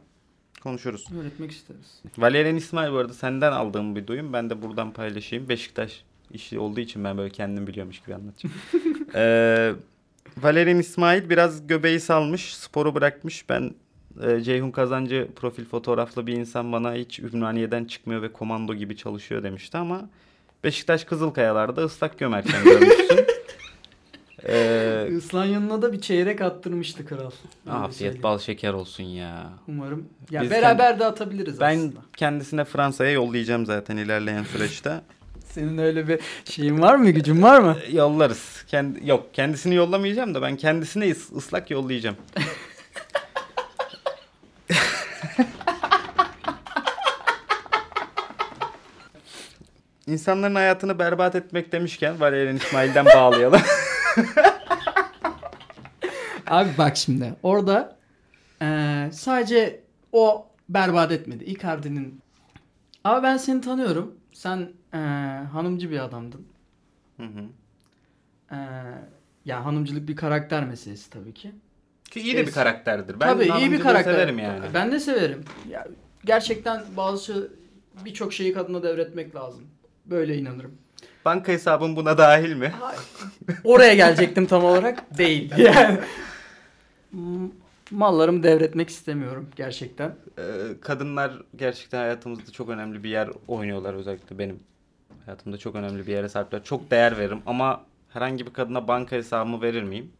konuşuruz. 0.62 1.06
Öğretmek 1.20 1.50
isteriz. 1.50 2.02
Valerian 2.18 2.56
İsmail 2.56 2.92
bu 2.92 2.96
arada 2.96 3.14
senden 3.14 3.52
aldığım 3.52 3.96
bir 3.96 4.06
duyum. 4.06 4.32
Ben 4.32 4.50
de 4.50 4.62
buradan 4.62 4.92
paylaşayım. 4.92 5.48
Beşiktaş 5.48 6.04
işi 6.30 6.58
olduğu 6.58 6.80
için 6.80 7.04
ben 7.04 7.18
böyle 7.18 7.30
kendim 7.30 7.66
biliyormuş 7.66 8.00
gibi 8.00 8.14
anlatacağım. 8.14 8.54
ee, 9.14 9.72
Valerian 10.36 10.78
İsmail 10.78 11.30
biraz 11.30 11.66
göbeği 11.66 12.00
salmış, 12.00 12.56
sporu 12.56 12.94
bırakmış. 12.94 13.48
Ben 13.48 13.74
e, 14.22 14.40
Ceyhun 14.40 14.70
Kazancı 14.70 15.28
profil 15.36 15.64
fotoğraflı 15.64 16.26
bir 16.26 16.32
insan 16.32 16.72
bana 16.72 16.94
hiç 16.94 17.18
Ümraniye'den 17.20 17.84
çıkmıyor 17.84 18.22
ve 18.22 18.32
komando 18.32 18.74
gibi 18.74 18.96
çalışıyor 18.96 19.42
demişti 19.42 19.78
ama 19.78 20.08
Beşiktaş 20.64 21.04
Kızılkayalar'da 21.04 21.84
ıslak 21.84 22.18
gömerken 22.18 22.64
görmüşsün. 22.64 23.20
ee, 24.48 25.08
Islan 25.16 25.44
yanına 25.44 25.82
da 25.82 25.92
bir 25.92 26.00
çeyrek 26.00 26.40
attırmıştı 26.40 27.06
kral. 27.06 27.30
Afiyet 27.70 28.22
bal 28.22 28.38
şeker 28.38 28.72
olsun 28.72 29.04
ya. 29.04 29.50
Umarım. 29.68 30.08
Ya 30.30 30.42
Biz 30.42 30.50
beraber 30.50 30.98
de 31.00 31.04
atabiliriz 31.04 31.60
Ben 31.60 31.76
aslında. 31.78 32.00
kendisine 32.16 32.64
Fransa'ya 32.64 33.10
yollayacağım 33.10 33.66
zaten 33.66 33.96
ilerleyen 33.96 34.42
süreçte. 34.42 35.00
Senin 35.44 35.78
öyle 35.78 36.08
bir 36.08 36.20
şeyin 36.44 36.80
var 36.80 36.96
mı? 36.96 37.10
Gücün 37.10 37.42
var 37.42 37.60
mı? 37.60 37.76
Yollarız. 37.92 38.64
Kendi, 38.68 39.08
yok 39.08 39.26
kendisini 39.32 39.74
yollamayacağım 39.74 40.34
da 40.34 40.42
ben 40.42 40.56
kendisine 40.56 41.04
ıs- 41.04 41.36
ıslak 41.36 41.70
yollayacağım. 41.70 42.16
İnsanların 50.14 50.54
hayatını 50.54 50.98
berbat 50.98 51.34
etmek 51.34 51.72
demişken 51.72 52.20
Valerian 52.20 52.56
İsmail'den 52.56 53.06
bağlayalım. 53.06 53.60
Abi 56.46 56.68
bak 56.78 56.96
şimdi 56.96 57.34
orada 57.42 57.96
eee, 58.62 59.10
sadece 59.12 59.80
o 60.12 60.46
berbat 60.68 61.12
etmedi. 61.12 61.44
Icardi'nin. 61.44 62.20
Abi 63.04 63.22
ben 63.22 63.36
seni 63.36 63.60
tanıyorum. 63.60 64.14
Sen 64.32 64.58
eee, 64.94 65.00
hanımcı 65.52 65.90
bir 65.90 65.98
adamdın. 65.98 66.46
Hı 67.16 67.22
hı. 67.26 67.42
Eee, 68.52 68.58
ya 69.44 69.64
hanımcılık 69.64 70.08
bir 70.08 70.16
karakter 70.16 70.64
meselesi 70.64 71.10
tabii 71.10 71.34
ki. 71.34 71.52
Ki 72.10 72.20
iyi 72.20 72.36
de 72.36 72.46
bir 72.46 72.52
karakterdir. 72.52 73.20
Ben 73.20 73.28
tabii 73.28 73.44
iyi 73.60 73.72
bir 73.72 73.80
karakter. 73.80 74.12
severim 74.12 74.38
yani. 74.38 74.64
Ben 74.74 74.92
de 74.92 75.00
severim. 75.00 75.44
Ya, 75.68 75.86
gerçekten 76.24 76.82
bazı 76.96 77.52
birçok 78.04 78.32
şeyi 78.32 78.52
kadına 78.52 78.82
devretmek 78.82 79.34
lazım. 79.34 79.66
Böyle 80.10 80.36
inanırım. 80.36 80.72
Banka 81.24 81.52
hesabım 81.52 81.96
buna 81.96 82.18
dahil 82.18 82.54
mi? 82.54 82.72
Oraya 83.64 83.94
gelecektim 83.94 84.46
tam 84.46 84.64
olarak. 84.64 85.18
Değil. 85.18 85.52
Yani. 85.58 85.98
Mallarımı 87.90 88.42
devretmek 88.42 88.88
istemiyorum 88.88 89.48
gerçekten. 89.56 90.14
Ee, 90.38 90.42
kadınlar 90.80 91.32
gerçekten 91.56 91.98
hayatımızda 91.98 92.52
çok 92.52 92.68
önemli 92.68 93.04
bir 93.04 93.08
yer 93.10 93.28
oynuyorlar 93.48 93.94
özellikle 93.94 94.38
benim 94.38 94.60
hayatımda 95.24 95.58
çok 95.58 95.74
önemli 95.74 96.06
bir 96.06 96.12
yere 96.12 96.28
sahipler. 96.28 96.64
Çok 96.64 96.90
değer 96.90 97.18
veririm 97.18 97.42
ama 97.46 97.84
herhangi 98.08 98.46
bir 98.46 98.52
kadına 98.52 98.88
banka 98.88 99.16
hesabımı 99.16 99.62
verir 99.62 99.82
miyim? 99.82 100.12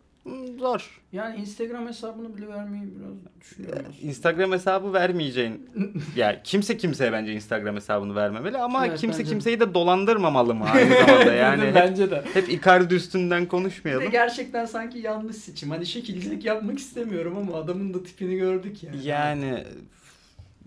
Zor. 0.61 1.01
Yani 1.13 1.37
Instagram 1.41 1.87
hesabını 1.89 2.37
bile 2.37 2.49
vermeyi 2.49 2.83
biraz 2.83 3.41
düşünüyorum. 3.41 3.93
Instagram 4.03 4.53
hesabı 4.53 4.93
vermeyeceğin. 4.93 5.71
ya 6.17 6.43
kimse 6.43 6.77
kimseye 6.77 7.13
bence 7.13 7.33
Instagram 7.33 7.77
hesabını 7.77 8.15
vermemeli 8.15 8.59
ama 8.59 8.87
Evet, 8.87 9.01
kimse 9.01 9.19
bence 9.19 9.31
kimseyi 9.31 9.61
de 9.61 9.75
dolandırmamalı 9.75 10.55
mı 10.55 10.65
aynı 10.65 10.95
zamanda 10.95 11.33
yani. 11.35 11.63
hep, 11.63 11.75
bence 11.75 12.11
de. 12.11 12.25
hep 12.35 12.49
Icardi 12.49 12.95
üstünden 12.95 13.41
Bir 13.41 13.45
de 13.45 13.49
konuşmayalım. 13.49 14.11
gerçekten 14.11 14.67
sanki 14.67 14.99
yanlış 14.99 15.37
seçim. 15.37 15.71
Hani 15.71 15.87
şekilcilik 15.87 16.45
yapmak 16.45 16.79
istemiyorum 16.79 17.37
ama 17.39 17.59
adamın 17.59 17.95
da 17.95 18.03
tipini 18.03 18.37
gördük 18.37 18.83
yani. 18.83 19.07
Yani 19.07 19.65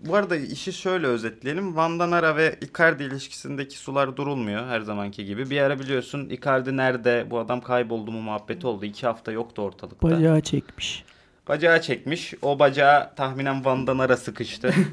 bu 0.06 0.16
arada 0.16 0.36
işi 0.36 0.72
şöyle 0.72 1.06
özetleyelim. 1.06 1.76
Vanda 1.76 2.10
Nara 2.10 2.36
ve 2.36 2.58
Icardi 2.60 3.02
ilişkisindeki 3.02 3.78
sular 3.78 4.16
durulmuyor 4.16 4.66
her 4.66 4.80
zamanki 4.80 5.24
gibi. 5.24 5.50
Bir 5.50 5.60
ara 5.60 5.78
biliyorsun 5.78 6.28
Icardi 6.28 6.76
nerede 6.76 7.26
bu 7.30 7.38
adam 7.38 7.60
kayboldu 7.60 8.12
mu 8.12 8.20
muhabbeti 8.20 8.66
oldu. 8.66 8.84
İki 8.84 9.06
hafta 9.06 9.32
yoktu 9.32 9.62
ortalıkta. 9.62 10.10
Bacağı 10.10 10.40
çekmiş. 10.40 11.04
Bacağı 11.48 11.80
çekmiş. 11.82 12.34
O 12.42 12.58
bacağı 12.58 13.14
tahminen 13.14 13.64
Vanda 13.64 13.96
Nara 13.96 14.16
sıkıştı. 14.16 14.74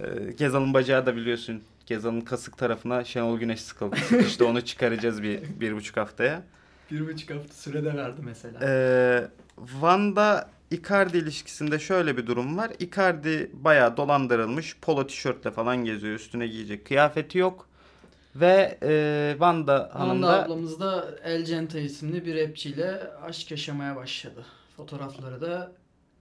Ee, 0.00 0.32
Gezal'ın 0.38 0.74
bacağı 0.74 1.06
da 1.06 1.16
biliyorsun. 1.16 1.62
Gezal'ın 1.86 2.20
kasık 2.20 2.58
tarafına 2.58 3.04
Şenol 3.04 3.38
Güneş 3.38 3.60
sıkıldı. 3.60 3.96
Sıkıştı 3.96 4.46
onu 4.46 4.60
çıkaracağız 4.60 5.22
bir, 5.22 5.40
bir 5.60 5.76
buçuk 5.76 5.96
haftaya. 5.96 6.42
Bir 6.90 7.06
buçuk 7.06 7.30
hafta 7.30 7.54
sürede 7.54 7.96
verdi 7.96 8.20
mesela. 8.24 8.58
Ee, 8.62 9.28
Van'da 9.58 10.48
Icardi 10.70 11.18
ilişkisinde 11.18 11.78
şöyle 11.78 12.16
bir 12.16 12.26
durum 12.26 12.56
var. 12.56 12.70
Icardi 12.78 13.50
bayağı 13.52 13.96
dolandırılmış. 13.96 14.76
Polo 14.82 15.06
tişörtle 15.06 15.50
falan 15.50 15.76
geziyor. 15.84 16.14
Üstüne 16.14 16.46
giyecek 16.46 16.86
kıyafeti 16.86 17.38
yok. 17.38 17.68
Ve 18.36 18.78
e, 18.82 19.36
Vanda 19.38 19.90
Hanım 19.92 20.22
da 20.22 20.44
ablamız 20.44 20.80
da 20.80 21.04
El 21.24 21.44
Genta 21.44 21.78
isimli 21.78 22.26
bir 22.26 22.48
rapçiyle 22.48 23.00
aşk 23.22 23.50
yaşamaya 23.50 23.96
başladı. 23.96 24.44
Fotoğrafları 24.76 25.40
da 25.40 25.72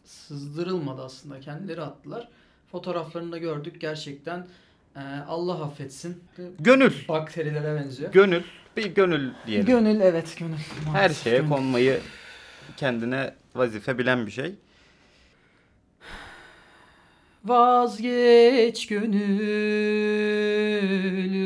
sızdırılmadı 0.04 1.02
aslında. 1.04 1.40
Kendileri 1.40 1.82
attılar. 1.82 2.28
Fotoğraflarını 2.72 3.32
da 3.32 3.38
gördük. 3.38 3.82
Gerçekten 3.82 4.48
e, 4.96 5.00
Allah 5.28 5.64
affetsin. 5.64 6.24
gönül. 6.60 6.94
Bakterilere 7.10 7.76
benziyor. 7.76 8.12
Gönül. 8.12 8.44
Bir 8.78 8.86
gönül 8.86 9.32
diyelim. 9.48 9.66
Gönül 9.66 10.00
evet 10.02 10.36
gönül. 10.40 10.58
Her 10.86 10.92
Maalesef 10.94 11.24
şeye 11.24 11.38
gönül. 11.38 11.50
konmayı 11.50 12.00
kendine 12.78 13.34
vazife 13.56 13.98
bilen 13.98 14.26
bir 14.26 14.32
şey. 14.32 14.56
Vazgeç 17.46 18.88
gönül 18.88 20.36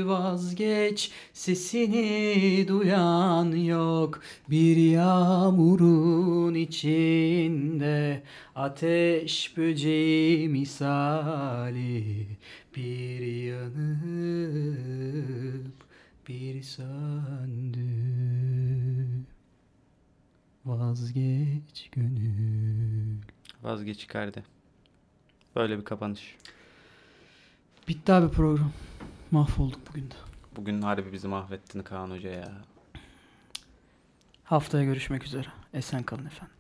vazgeç. 0.08 1.12
Sesini 1.34 2.66
duyan 2.68 3.52
yok 3.52 4.22
bir 4.50 4.78
yağmurun 4.78 6.54
içinde. 6.54 8.24
Ateş 8.56 9.58
böceği 9.58 10.50
misali 10.50 12.28
bir 12.76 13.20
yanıp 13.46 14.50
bir 16.28 16.64
söndü 16.64 17.90
vazgeç 20.70 21.90
gönül 21.92 23.18
Vazgeç 23.62 24.04
Icardi. 24.06 24.44
Böyle 25.56 25.80
bir 25.80 25.86
kapanış. 25.86 26.36
Bitti 27.88 28.14
abi 28.14 28.32
program. 28.32 28.72
Mahvolduk 29.32 29.90
bugün 29.90 30.12
de. 30.12 30.16
Bugün 30.56 30.82
harbi 30.82 31.14
bizi 31.14 31.28
mahvettin 31.28 31.84
Kaan 31.84 32.12
Hoca 32.12 32.30
ya. 32.30 32.52
Haftaya 34.44 34.84
görüşmek 34.84 35.24
üzere. 35.26 35.48
Esen 35.74 36.04
kalın 36.04 36.26
efendim. 36.26 36.56